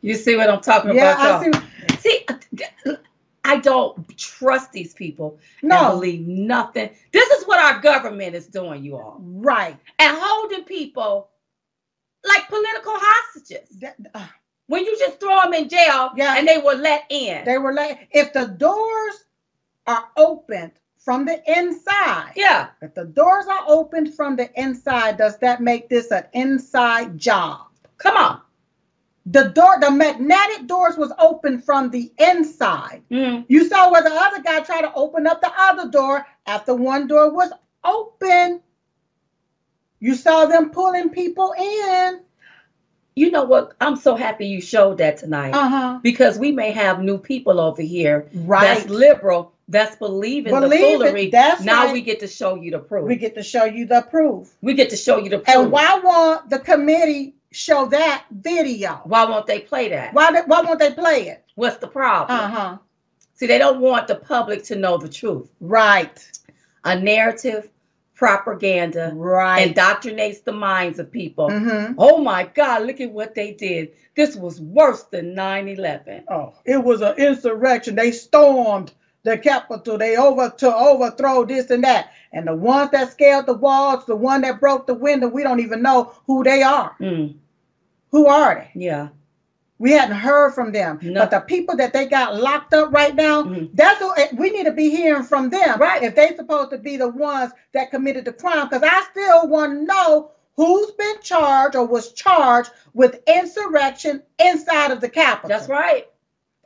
[0.00, 1.62] You see what I'm talking Yeah, about, I y'all?
[1.98, 2.26] See,
[3.44, 5.90] I don't trust these people and No.
[5.90, 6.90] believe nothing.
[7.12, 9.76] This is what our government is doing, you all, Right.
[9.98, 11.30] and holding people
[12.24, 13.68] like political hostages.
[13.80, 14.26] That- uh,
[14.66, 16.34] When you just throw them in jail Yeah.
[16.36, 17.44] and they were let in.
[17.46, 18.06] They were let.
[18.10, 19.24] if the doors
[19.86, 25.38] are opened from the inside, yeah, if the doors are opened from the inside, does
[25.38, 27.66] that make this an inside job?
[27.98, 28.40] come on.
[29.26, 33.02] The door, the magnetic doors was open from the inside.
[33.10, 33.44] Mm.
[33.48, 37.06] You saw where the other guy tried to open up the other door after one
[37.08, 37.50] door was
[37.84, 38.60] open.
[40.00, 42.20] You saw them pulling people in.
[43.16, 43.74] You know what?
[43.80, 45.98] I'm so happy you showed that tonight Uh-huh.
[46.02, 48.78] because we may have new people over here Right.
[48.78, 50.98] that's liberal, that's believing the Believe it.
[50.98, 51.30] foolery.
[51.30, 51.92] That's now right.
[51.92, 53.06] we get to show you the proof.
[53.06, 54.54] We get to show you the proof.
[54.62, 55.56] We get to show you the proof.
[55.56, 59.00] And why won't the committee show that video?
[59.04, 60.14] Why won't they play that?
[60.14, 61.44] Why, why won't they play it?
[61.54, 62.38] What's the problem?
[62.38, 62.78] Uh-huh.
[63.34, 65.48] See, they don't want the public to know the truth.
[65.60, 66.18] Right.
[66.84, 67.68] A narrative,
[68.14, 69.74] propaganda, Right.
[69.74, 71.50] indoctrinates the minds of people.
[71.50, 73.92] hmm Oh my God, look at what they did.
[74.16, 76.24] This was worse than 9 11.
[76.28, 77.94] Oh, it was an insurrection.
[77.94, 78.92] They stormed
[79.24, 79.98] the capital.
[79.98, 82.12] They over to overthrow this and that.
[82.32, 85.60] And the ones that scaled the walls, the one that broke the window, we don't
[85.60, 86.94] even know who they are.
[87.00, 87.34] Mm,
[88.10, 88.80] Who are they?
[88.80, 89.08] yeah.
[89.80, 90.98] We hadn't heard from them.
[91.02, 91.20] No.
[91.20, 93.70] But the people that they got locked up right now, Mhm.
[93.74, 95.78] that's eh, we need to be hearing from them.
[95.78, 96.02] Right.
[96.02, 99.72] If they supposed to be the ones that committed the crime, because I still want
[99.72, 105.48] to know who's been charged or was charged with insurrection inside of the Capitol.
[105.50, 106.08] That's right.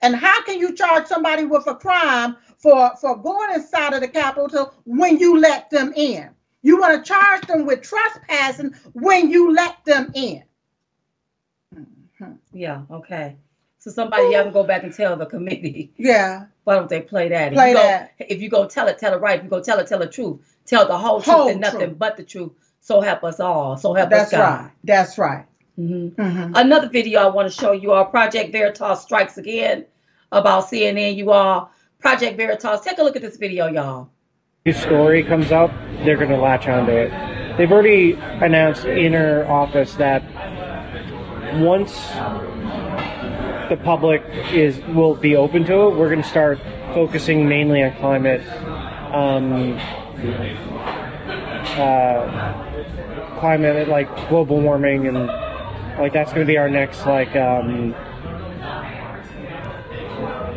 [0.03, 4.09] And how can you charge somebody with a crime for, for going inside of the
[4.09, 6.31] Capitol when you let them in?
[6.63, 10.43] You want to charge them with trespassing when you let them in.
[11.75, 12.33] Mm-hmm.
[12.53, 13.37] Yeah, okay.
[13.79, 15.93] So somebody you have to go back and tell the committee.
[15.99, 16.47] Yeah.
[16.65, 17.53] Why don't they play that?
[17.53, 18.13] Play if you go, that.
[18.21, 19.39] If you go tell it, tell it right.
[19.39, 20.39] If you go tell it, tell the truth.
[20.65, 21.99] Tell the whole, Whole truth and nothing truth.
[21.99, 22.53] but the truth.
[22.81, 23.77] So help us all.
[23.77, 24.41] So help That's us God.
[24.41, 24.73] That's right.
[24.85, 25.47] That's right.
[25.77, 26.53] Hmm Mhm.
[26.55, 28.05] Another video I want to show you all.
[28.05, 29.87] Project Veritas strikes again
[30.31, 31.17] about CNN.
[31.17, 31.71] You all.
[32.01, 32.81] Project Veritas.
[32.83, 34.09] Take a look at this video, y'all.
[34.65, 35.71] new story comes up,
[36.05, 37.11] they're going to latch onto it.
[37.57, 40.23] They've already announced in our office that
[41.61, 41.93] once
[43.69, 46.59] the public is will be open to it, we're going to start
[46.95, 48.43] focusing mainly on climate,
[49.13, 49.77] um,
[51.77, 55.29] uh, climate like global warming, and
[55.99, 57.35] like that's going to be our next like.
[57.37, 57.95] Um,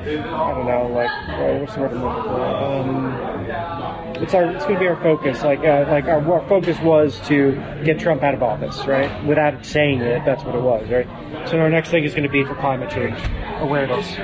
[0.06, 2.40] I don't know, like, uh, what's the word I'm looking for?
[2.46, 5.44] Um, it's our it's going to be our focus.
[5.44, 9.26] Like uh, like our, our focus was to get Trump out of office, right?
[9.26, 11.08] Without saying it, that's what it was, right?
[11.50, 13.18] So our next thing is going to be for climate change
[13.60, 14.16] awareness.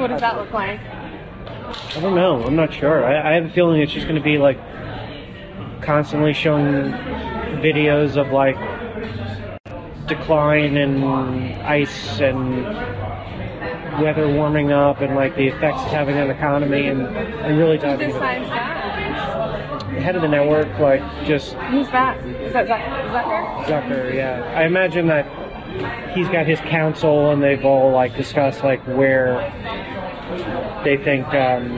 [0.00, 0.80] What does that look like?
[0.80, 2.42] I don't know.
[2.44, 3.04] I'm not sure.
[3.04, 4.58] I, I have a feeling it's just going to be like
[5.82, 6.92] constantly showing
[7.60, 8.56] videos of like
[10.08, 11.02] decline in
[11.62, 12.64] ice and
[14.02, 17.78] weather warming up and like the effects it's having on the economy and, and really
[17.78, 18.48] talking about decides
[19.92, 22.16] the head of the network, like just Who's that?
[22.24, 23.64] Is that Zuck- is that her?
[23.72, 24.14] Zucker.
[24.14, 25.26] Yeah, I imagine that
[26.14, 29.34] he's got his council and they've all like discussed like where
[30.84, 31.68] they think um,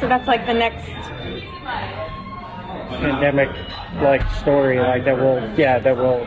[0.00, 0.86] So that's like the next.
[3.02, 3.48] pandemic
[4.00, 6.24] like story like that will yeah that will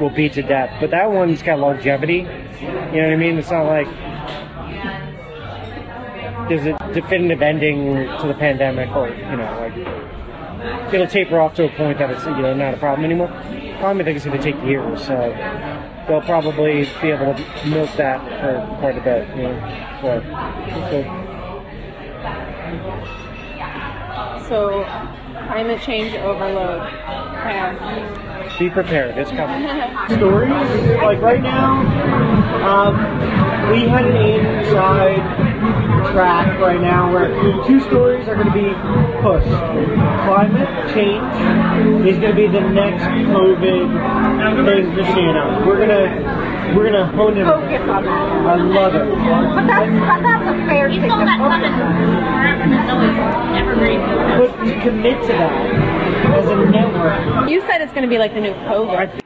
[0.00, 0.76] will be to death.
[0.80, 2.18] But that one's got longevity.
[2.18, 3.38] You know what i mean?
[3.38, 3.86] It's not like
[6.48, 11.64] there's a definitive ending to the pandemic or you know like it'll taper off to
[11.64, 13.28] a point that it's you know not a problem anymore.
[13.80, 15.14] Climate think it's going to take years so
[16.06, 19.58] they'll probably be able to milk that for quite a bit you know
[20.02, 20.20] so,
[20.90, 21.24] so
[24.48, 24.84] So,
[25.46, 26.82] climate change overload.
[27.44, 28.56] Yeah.
[28.58, 29.68] be prepared it's coming
[30.16, 30.50] stories.
[31.02, 31.80] Like right now,
[32.64, 32.94] um,
[33.70, 35.23] we had an inside
[36.12, 37.28] track right now where
[37.66, 38.72] two stories are going to be
[39.22, 39.46] pushed.
[40.26, 41.34] Climate change
[42.06, 45.66] is going to be the next COVID thing to stand out.
[45.66, 47.44] We're gonna we're gonna hone it.
[47.44, 48.10] Focus on that.
[48.10, 49.08] I love it.
[49.08, 51.94] But that's, but that's a fair thing to focus on.
[54.38, 55.52] But to commit to that
[56.34, 59.23] as a network, You said it's going to be like the new COVID.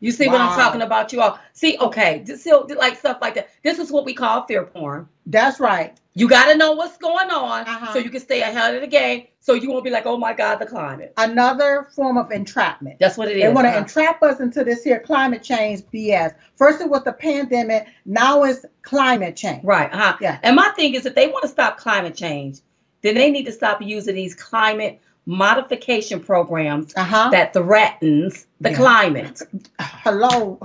[0.00, 1.38] You see what I'm talking about, you all?
[1.52, 3.48] See, okay, so, like stuff like that.
[3.64, 5.08] This is what we call fear porn.
[5.26, 5.98] That's right.
[6.14, 7.92] You got to know what's going on Uh-huh.
[7.92, 10.32] so you can stay ahead of the game, so you won't be like, oh my
[10.32, 11.12] God, the climate.
[11.16, 12.98] Another form of entrapment.
[12.98, 13.42] That's what it is.
[13.42, 13.78] They want to huh?
[13.78, 16.34] entrap us into this here climate change BS.
[16.56, 19.62] First it was the pandemic, now it's climate change.
[19.64, 19.92] Right.
[19.92, 20.16] Uh-huh.
[20.20, 20.38] Yeah.
[20.42, 22.60] And my thing is, if they want to stop climate change,
[23.02, 27.28] then they need to stop using these climate modification programs Uh-huh.
[27.30, 28.76] that threatens the Yeah.
[28.76, 29.42] climate.
[29.78, 30.58] Hello.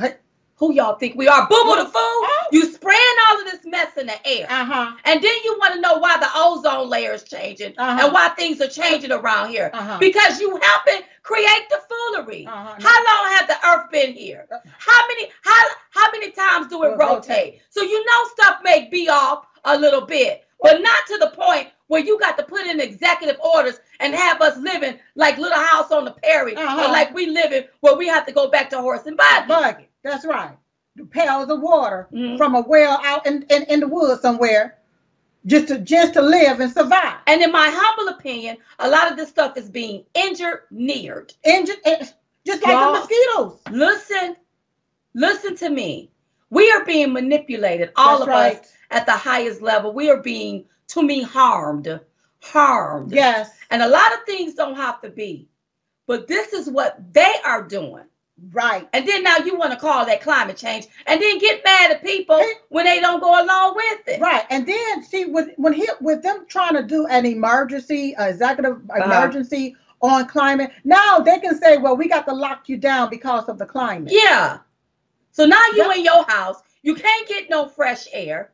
[0.58, 1.46] Who y'all think we are?
[1.50, 1.92] Boo boo the fool.
[1.96, 2.46] Oh.
[2.54, 4.48] You spraying all of this mess in the air.
[4.50, 4.92] Uh-huh.
[5.04, 8.06] And then you want to know why the ozone layer is changing Uh-huh.
[8.06, 9.70] and why things are changing around here.
[9.74, 9.98] Uh-huh.
[10.00, 12.48] Because you helping create the foolery.
[12.48, 12.76] Uh-huh.
[12.80, 14.48] How long has the earth been here?
[14.78, 17.00] How many how how many times do it rotate?
[17.00, 17.62] rotate.
[17.70, 21.68] So you know stuff may be off a little bit, but not to the point
[21.94, 25.92] where you got to put in executive orders and have us living like little house
[25.92, 26.86] on the prairie Uh-huh.
[26.86, 29.48] or like we living where we have to go back to horse and buggy.
[29.48, 29.90] Bucket.
[30.04, 30.58] That's right.
[30.96, 32.38] The pails of water Mhm.
[32.38, 34.78] from a well out in, in, in the woods somewhere
[35.46, 37.18] just to just to live and survive.
[37.28, 41.34] And in my humble opinion, a lot of this stuff is being engineered.
[41.44, 42.06] Engine, eh,
[42.46, 43.60] just like Y'all- the mosquitoes.
[43.72, 44.36] Listen,
[45.14, 46.10] listen to me.
[46.50, 48.56] We are being manipulated, all That's of right.
[48.60, 49.94] us at the highest level.
[49.94, 52.00] We are being, to me, harmed.
[52.42, 53.14] Harmed.
[53.14, 53.52] Yes.
[53.72, 55.48] And a lot of things don't have to be.
[56.08, 58.04] But this is what they are doing.
[58.52, 58.90] Right.
[58.94, 62.04] And then now you want to call that climate change and then get mad at
[62.04, 64.20] people when they don't go along with it.
[64.20, 68.26] Right, and then see with when he with them trying to do an emergency, uh,
[68.26, 69.04] executive Uh-huh.
[69.04, 70.72] emergency on climate.
[70.84, 74.12] Now they can say, "Well, we got to lock you down because of the climate."
[74.12, 74.58] Yeah.
[75.32, 75.98] So now you Yep.
[75.98, 78.53] in your house, you can't get no fresh air.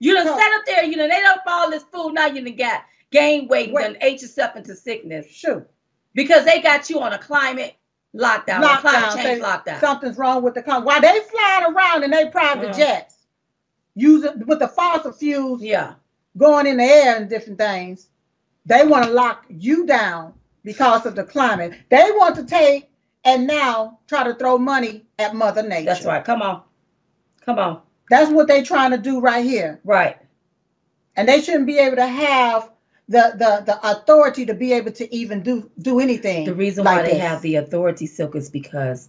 [0.00, 0.36] You done No.
[0.36, 3.48] sat up there, you done ate up all this food, now you done got gain
[3.48, 3.82] weight and Wait.
[3.84, 5.66] done ate yourself into sickness Sure.
[6.14, 7.74] because they got you on a climate
[8.14, 9.14] lockdown, a climate lockdown.
[9.16, 9.80] change say lockdown.
[9.80, 10.84] Something's wrong with the climate.
[10.84, 12.76] While they flying around in their private Mhm.
[12.76, 13.26] jets,
[13.94, 15.94] using with the fossil fuels yeah.
[16.36, 18.08] going in the air and different things,
[18.66, 20.34] they want to lock you down
[20.64, 21.74] because of the climate.
[21.90, 22.90] They want to take
[23.24, 25.84] and now try to throw money at Mother Nature.
[25.86, 26.24] That's right.
[26.24, 26.62] Come on.
[27.44, 27.80] Come on.
[28.10, 29.80] That's what they're trying to do right here.
[29.84, 30.16] Right.
[31.16, 32.70] and they shouldn't be able to have
[33.08, 36.44] the the the authority to be able to even do do anything.
[36.46, 37.22] The reason like why they this.
[37.22, 39.08] have the authority, Silk, is because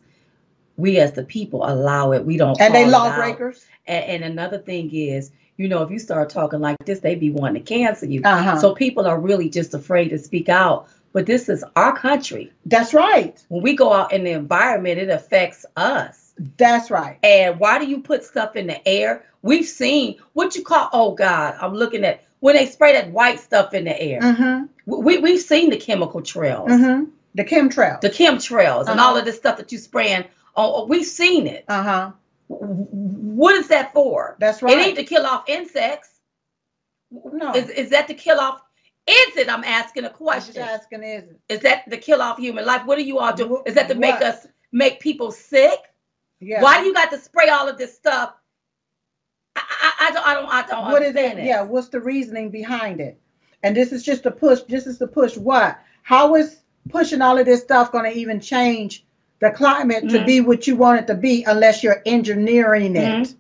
[0.77, 2.25] we as the people allow it.
[2.25, 3.19] We don't and they call it out.
[3.19, 3.65] lawbreakers.
[3.87, 7.31] And, and another thing is, you know, if you start talking like this, they be
[7.31, 8.21] wanting to cancel you.
[8.23, 8.59] Uh-huh.
[8.59, 10.87] So people are really just afraid to speak out.
[11.13, 12.53] But this is our country.
[12.65, 13.43] That's right.
[13.49, 16.24] When we go out in the environment, it affects us.
[16.57, 17.17] That's right.
[17.23, 19.23] And why do you put stuff in the air?
[19.41, 23.39] We've seen what you call, oh God, I'm looking at when they spray that white
[23.39, 24.19] stuff in the air.
[24.21, 24.65] Mm-hmm.
[25.03, 27.05] We, we've seen the chemical trails, Mm-hmm.
[27.35, 27.99] The chemtrail.
[28.01, 29.09] the chemtrails, and Uh-huh.
[29.09, 30.25] all of this stuff that you spraying.
[30.55, 31.65] Oh, we've seen it.
[31.67, 32.11] Uh huh.
[32.47, 34.35] What is that for?
[34.39, 34.77] That's right.
[34.77, 36.09] It ain't to kill off insects.
[37.11, 37.53] no.
[37.53, 38.61] Is, is that to kill off
[39.07, 39.49] is it?
[39.49, 40.61] I'm asking a I'm question.
[40.63, 41.39] asking, is it?
[41.49, 42.85] Is that to kill off human life?
[42.85, 43.61] What are you all doing?
[43.65, 44.23] Is that to make what?
[44.23, 45.77] us make people sick?
[46.39, 46.61] Yeah.
[46.61, 48.33] Why do you got to spray all of this stuff?
[49.55, 51.45] I, I, I don't I don't I don't What is understand it?
[51.45, 53.19] Yeah, what's the reasoning behind it?
[53.63, 54.61] And this is just a push.
[54.67, 55.79] This is to push what?
[56.03, 56.59] How is
[56.89, 59.05] pushing all of this stuff going to even change
[59.39, 60.25] the climate to Mhm.
[60.25, 63.27] be what you want it to be unless you're engineering it?
[63.27, 63.35] Mhm.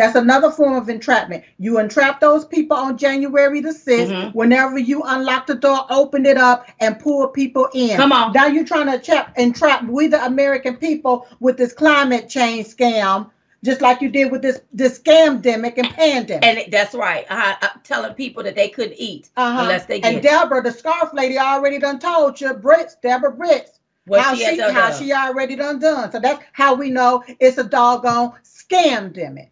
[0.00, 1.44] That's another form of entrapment.
[1.58, 4.10] You entrap those people on January the 6th.
[4.10, 4.34] Mhm.
[4.34, 7.98] Whenever you unlock the door, open it up, and pull people in.
[7.98, 8.32] Come on.
[8.32, 13.28] Now you're trying to trap, entrap we the American people with this climate change scam,
[13.62, 16.46] just like you did with this this scamdemic and pandemic.
[16.46, 17.26] And it- that's right.
[17.28, 19.60] Uh, uh, telling people that they couldn't eat Uh-huh.
[19.64, 23.66] unless they get and Deborah, the scarf lady, already done told you, Birx, Deborah Birx,
[24.06, 24.98] what how she she done how done.
[24.98, 26.10] she already done done.
[26.10, 29.49] So that's how we know it's a doggone scam, scamdemic.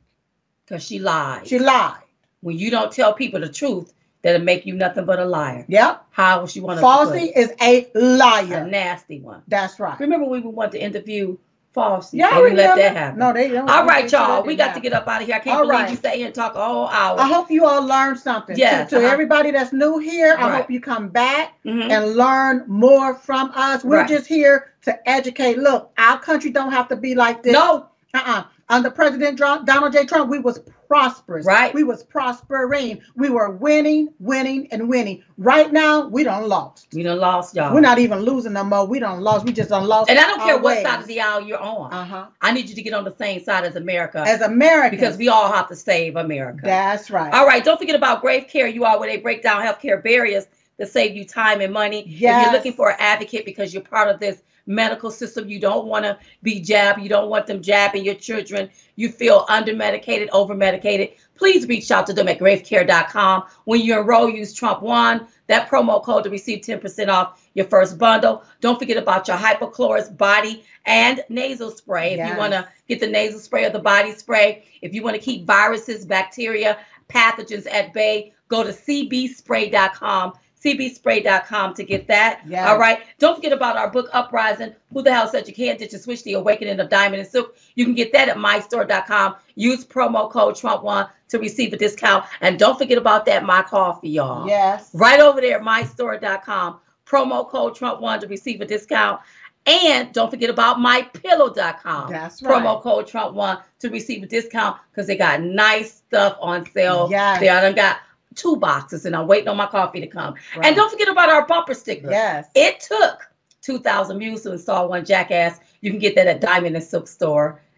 [0.68, 1.46] Cause she lied.
[1.46, 2.02] She lied.
[2.40, 3.92] when you don't tell people the truth,
[4.22, 5.64] that'll make you nothing but a liar.
[5.68, 6.04] Yep.
[6.10, 8.66] How would she want to Falsey is a A liar.
[8.66, 9.42] nasty one.
[9.48, 9.98] That's right.
[9.98, 11.36] Remember when we wanted to interview
[11.74, 12.14] Falsey?
[12.18, 13.18] Yeah, I let that happen.
[13.18, 13.68] No, they don't.
[13.68, 14.42] All right, y'all.
[14.44, 15.36] We got to get up out of here.
[15.36, 15.90] I can't All believe right.
[15.90, 17.18] you stay here and talk a whole hour.
[17.18, 18.54] I hope you all learned something.
[18.56, 19.06] To- Yes, To, uh-huh.
[19.06, 20.56] everybody that's new here, I Right.
[20.60, 21.90] hope you come back Mhm.
[21.90, 23.84] and learn more from us.
[23.84, 24.08] We're Right.
[24.08, 25.58] just here to educate.
[25.58, 27.52] Look, our country don't have to be like this.
[27.52, 28.44] No, Uh-uh.
[28.70, 30.04] Under President Donald J.
[30.04, 31.46] Trump, we was prosperous.
[31.46, 31.72] Right.
[31.72, 33.00] We was prospering.
[33.14, 35.22] We were winning, winning, and winning.
[35.36, 36.88] Right now, we don't lost.
[36.92, 37.72] we don't lost y'all.
[37.72, 38.86] We're not even losing no more.
[38.86, 39.46] We don't lost.
[39.46, 40.10] We just don't lost.
[40.10, 41.92] and I don't care our what side of the aisle you're on.
[41.92, 42.26] Uh-huh.
[42.40, 44.96] I need you to get on the same side as America As America.
[44.96, 46.60] because we all have to save America.
[46.64, 47.32] That's right.
[47.32, 48.66] All right, don't forget about Grave Care.
[48.66, 50.46] You are where they break down healthcare barriers
[50.78, 52.04] that save you time and money.
[52.06, 55.86] If you're looking for an advocate because you're part of this medical system, you don't
[55.86, 60.28] want to be jabbed, you don't want them jabbing your children, you feel under medicated,
[60.32, 63.44] over medicated, please reach out to them at gravecare.com.
[63.64, 67.98] When you enroll, use Trump One, that promo code to receive 10% off your first
[67.98, 68.44] bundle.
[68.60, 72.14] Don't forget about your hypochlorous body and nasal spray.
[72.14, 75.16] If you want to get the nasal spray or the body spray, if you want
[75.16, 80.32] to keep viruses, bacteria, pathogens at bay, go to cbspray.com.
[80.64, 82.42] cbspray.com to get that.
[82.46, 82.68] Yes.
[82.68, 83.00] All right.
[83.18, 84.74] Don't forget about our book Uprising.
[84.92, 86.22] Who the hell said you can't ditch a switch?
[86.24, 87.56] The Awakening of Diamond and Silk.
[87.74, 89.36] You can get that at mystore.com.
[89.54, 92.24] Use promo code Trump1 to receive a discount.
[92.40, 94.46] And don't forget about that My Coffee, y'all.
[94.48, 94.90] Yes.
[94.94, 96.80] Right over there, mystore.com.
[97.06, 99.20] Promo code Trump1 to receive a discount.
[99.66, 102.10] And don't forget about mypillow.com.
[102.10, 102.62] That's right.
[102.62, 107.08] Promo code Trump1 to receive a discount because they got nice stuff on sale.
[107.10, 107.38] Yeah.
[107.38, 107.98] They done got
[108.38, 110.34] two boxes and I'm waiting on my coffee to come.
[110.56, 110.66] Right.
[110.66, 112.10] And don't forget about our bumper sticker.
[112.10, 112.48] Yes.
[112.54, 113.30] It took
[113.62, 115.60] 2,000 mules to install one jackass.
[115.80, 116.40] You can get that at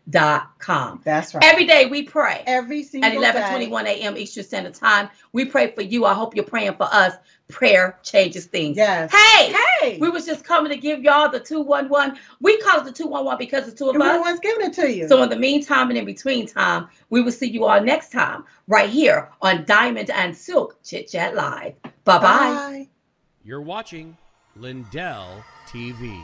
[0.09, 1.01] diamondandsilkstore.com.
[1.05, 1.45] That's right.
[1.45, 3.41] Every day we pray Every single at day.
[3.69, 4.17] 11:21 a.m.
[4.17, 5.09] Eastern Standard Time.
[5.33, 6.05] We pray for you.
[6.05, 7.15] I hope you're praying for us.
[7.49, 8.77] Prayer changes things.
[8.77, 9.11] Yes.
[9.13, 9.99] Hey, Hey.
[9.99, 12.17] we was just coming to give y'all the 211.
[12.41, 14.09] We call it the 211 because it's two of And us.
[14.11, 15.09] Everyone's giving it to you.
[15.09, 18.45] So in the meantime and in between time, we will see you all next time
[18.69, 21.75] right here on Diamond and Silk Chit Chat Live.
[21.83, 22.21] Bye bye.
[22.21, 22.89] Bye.
[23.43, 24.17] You're watching
[24.55, 26.23] Lindell TV.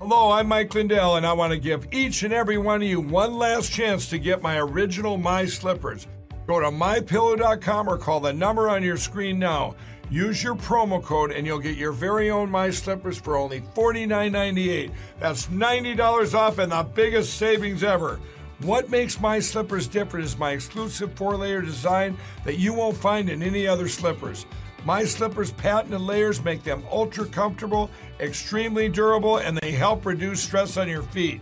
[0.00, 3.00] Hello, I'm Mike Lindell, and I want to give each and every one of you
[3.00, 6.06] one last chance to get my original My Slippers.
[6.46, 9.74] Go to mypillow.com or call the number on your screen now.
[10.08, 14.92] Use your promo code, and you'll get your very own My Slippers for only $49.98.
[15.18, 18.20] That's $90 off and the biggest savings ever.
[18.60, 23.28] What makes my slippers different is my exclusive four layer design that you won't find
[23.28, 24.46] in any other slippers.
[24.84, 30.76] My slippers' patented layers make them ultra comfortable, extremely durable, and they help reduce stress
[30.76, 31.40] on your feet.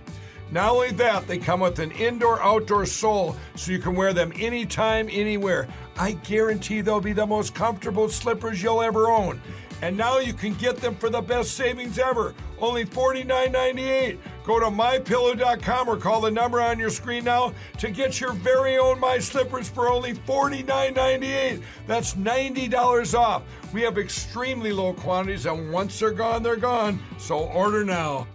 [0.51, 4.32] Not only that, they come with an indoor outdoor sole so you can wear them
[4.37, 5.66] anytime, anywhere.
[5.99, 9.41] I guarantee they'll be the most comfortable slippers you'll ever own.
[9.82, 14.18] And now you can get them for the best savings ever only $49.98.
[14.47, 18.79] Go to mypillow.com or call the number on your screen now to get your very
[18.79, 21.63] own My Slippers for only $49.98.
[21.89, 23.43] That's $90 off.
[23.73, 27.01] We have extremely low quantities, and once they're gone, they're gone.
[27.19, 28.29] So order now.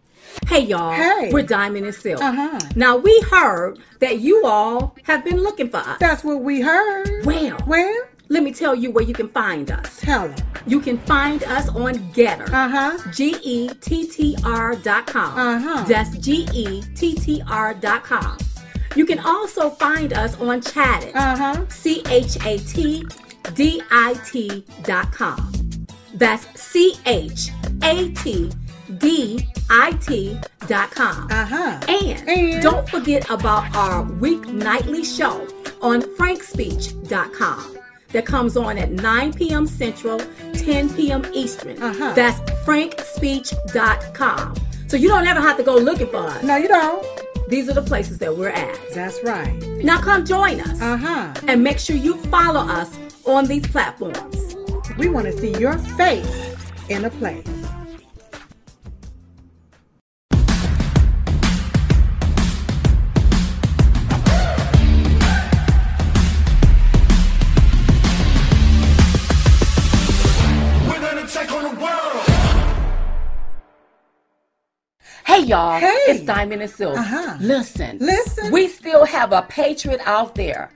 [0.48, 1.30] Hey y'all, Hey.
[1.32, 2.22] we're Diamond and Silk.
[2.22, 2.60] Uh-huh.
[2.76, 5.98] Now we heard that you all have been looking for us.
[6.00, 7.26] That's what we heard.
[7.26, 10.00] Well, Well, let me tell you where you can find us.
[10.00, 10.48] tell them.
[10.66, 12.48] You can find us on GETTR.
[12.50, 13.12] Uh-huh.
[13.12, 15.38] G E T T R dot com.
[15.38, 15.84] Uh-huh.
[15.86, 18.38] That's G E T T R dot com.
[18.96, 21.14] You can also find us on Chatdit.
[21.14, 21.66] Uh-huh.
[21.68, 23.04] C H A T
[23.54, 25.52] D I T dot com.
[26.14, 27.50] That's C H
[27.84, 28.50] A T
[28.98, 31.28] D I T dot com.
[31.30, 31.80] Uh-huh.
[31.90, 35.46] And, And- don't forget about our weeknightly show
[35.82, 37.78] on frankspeech.com.
[38.14, 39.68] that comes on at 9 p.m.
[39.68, 40.20] Central,
[40.54, 41.26] 10 p.m.
[41.34, 41.82] Eastern.
[41.82, 42.14] Uh-huh.
[42.14, 44.56] That's frankspeech.com.
[44.88, 46.44] So you don't ever have to go looking for us.
[46.44, 47.06] No, you don't.
[47.48, 48.80] These are the places that we're at.
[48.94, 49.54] That's right.
[49.84, 50.82] Now come join us.
[50.82, 51.34] Uh-huh.
[51.48, 54.56] And make sure you follow us on these platforms.
[54.98, 56.56] We want to see your face
[56.90, 57.61] in a place.
[75.42, 75.88] Hey y'all, Hey.
[76.08, 76.96] it's Diamond and Silk.
[76.96, 77.36] Uh-huh.
[77.40, 78.52] Listen, Listen.
[78.52, 80.70] We still have a patriot out there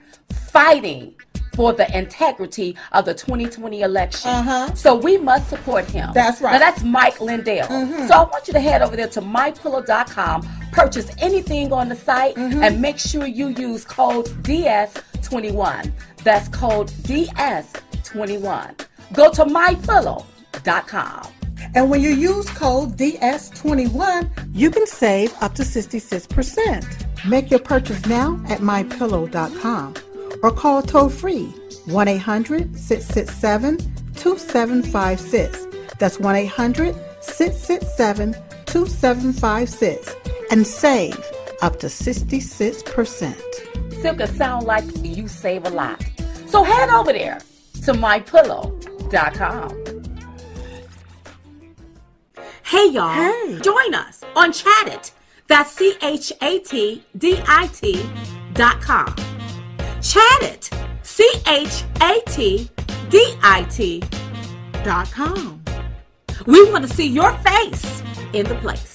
[0.50, 1.14] fighting
[1.54, 4.28] for the integrity of the 2020 election.
[4.28, 4.74] Uh-huh.
[4.74, 6.10] So we must support him.
[6.12, 6.54] That's right.
[6.54, 6.60] Mm-hmm.
[6.60, 7.68] Now that's Mike Lindell.
[8.08, 12.34] So I want you to head over there to mypillow.com, purchase anything on the site,
[12.34, 12.60] Mm-hmm.
[12.64, 15.92] and make sure you use code DS21.
[16.24, 18.80] That's code DS21.
[19.12, 21.32] Go to mypillow.com.
[21.74, 27.28] And when you use code DS21, you can save up to 66%.
[27.28, 29.94] Make your purchase now at mypillow.com
[30.42, 31.46] or call toll free
[31.86, 33.78] 1 800 667
[34.14, 35.66] 2756.
[35.98, 38.34] That's 1 800 667
[38.66, 40.14] 2756
[40.50, 41.18] and save
[41.62, 43.34] up to 66%.
[44.02, 46.04] Silka sound like you save a lot.
[46.46, 47.40] So head over there
[47.84, 49.85] to mypillow.com.
[52.66, 53.60] Hey y'all, Hey.
[53.60, 55.12] join us on Chatdit.
[55.46, 58.04] That's C H A T D I T
[58.54, 59.06] dot com.
[60.00, 60.72] Chatdit.
[61.04, 62.68] C H A T
[63.08, 64.02] D I T.
[64.82, 65.62] Dot com.
[66.46, 68.02] We want to see your face
[68.32, 68.94] in the place.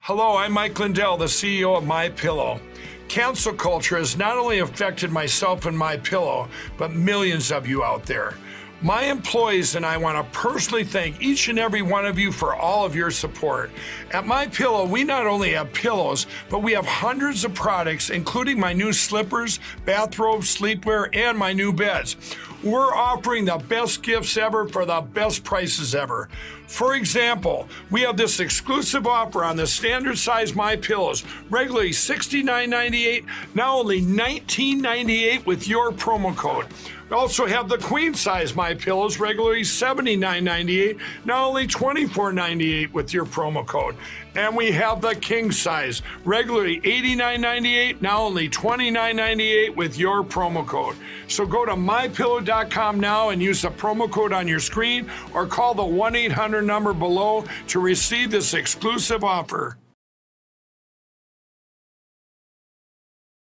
[0.00, 2.60] Hello, I'm Mike Lindell, the CEO of My Pillow.
[3.08, 8.04] Cancel culture has not only affected myself and My Pillow, but millions of you out
[8.04, 8.34] there.
[8.80, 12.54] My employees and I want to personally thank each and every one of you for
[12.54, 13.72] all of your support.
[14.12, 18.60] At My Pillow, we not only have pillows, but we have hundreds of products including
[18.60, 22.14] my new slippers, bathrobes, sleepwear, and my new beds.
[22.62, 26.28] We're offering the best gifts ever for the best prices ever.
[26.68, 33.24] For example, we have this exclusive offer on the standard size My Pillows, regularly $69.98,
[33.54, 36.66] now only $19.98 with your promo code.
[37.10, 43.66] Also have the queen size My Pillows, regularly $79.98, now only $24.98 with your promo
[43.66, 43.96] code.
[44.34, 50.96] And we have the king size, regularly $89.98, now only $29.98 with your promo code.
[51.28, 55.74] So go to mypillow.com now and use the promo code on your screen or call
[55.74, 59.78] the 1 800 number below to receive this exclusive offer.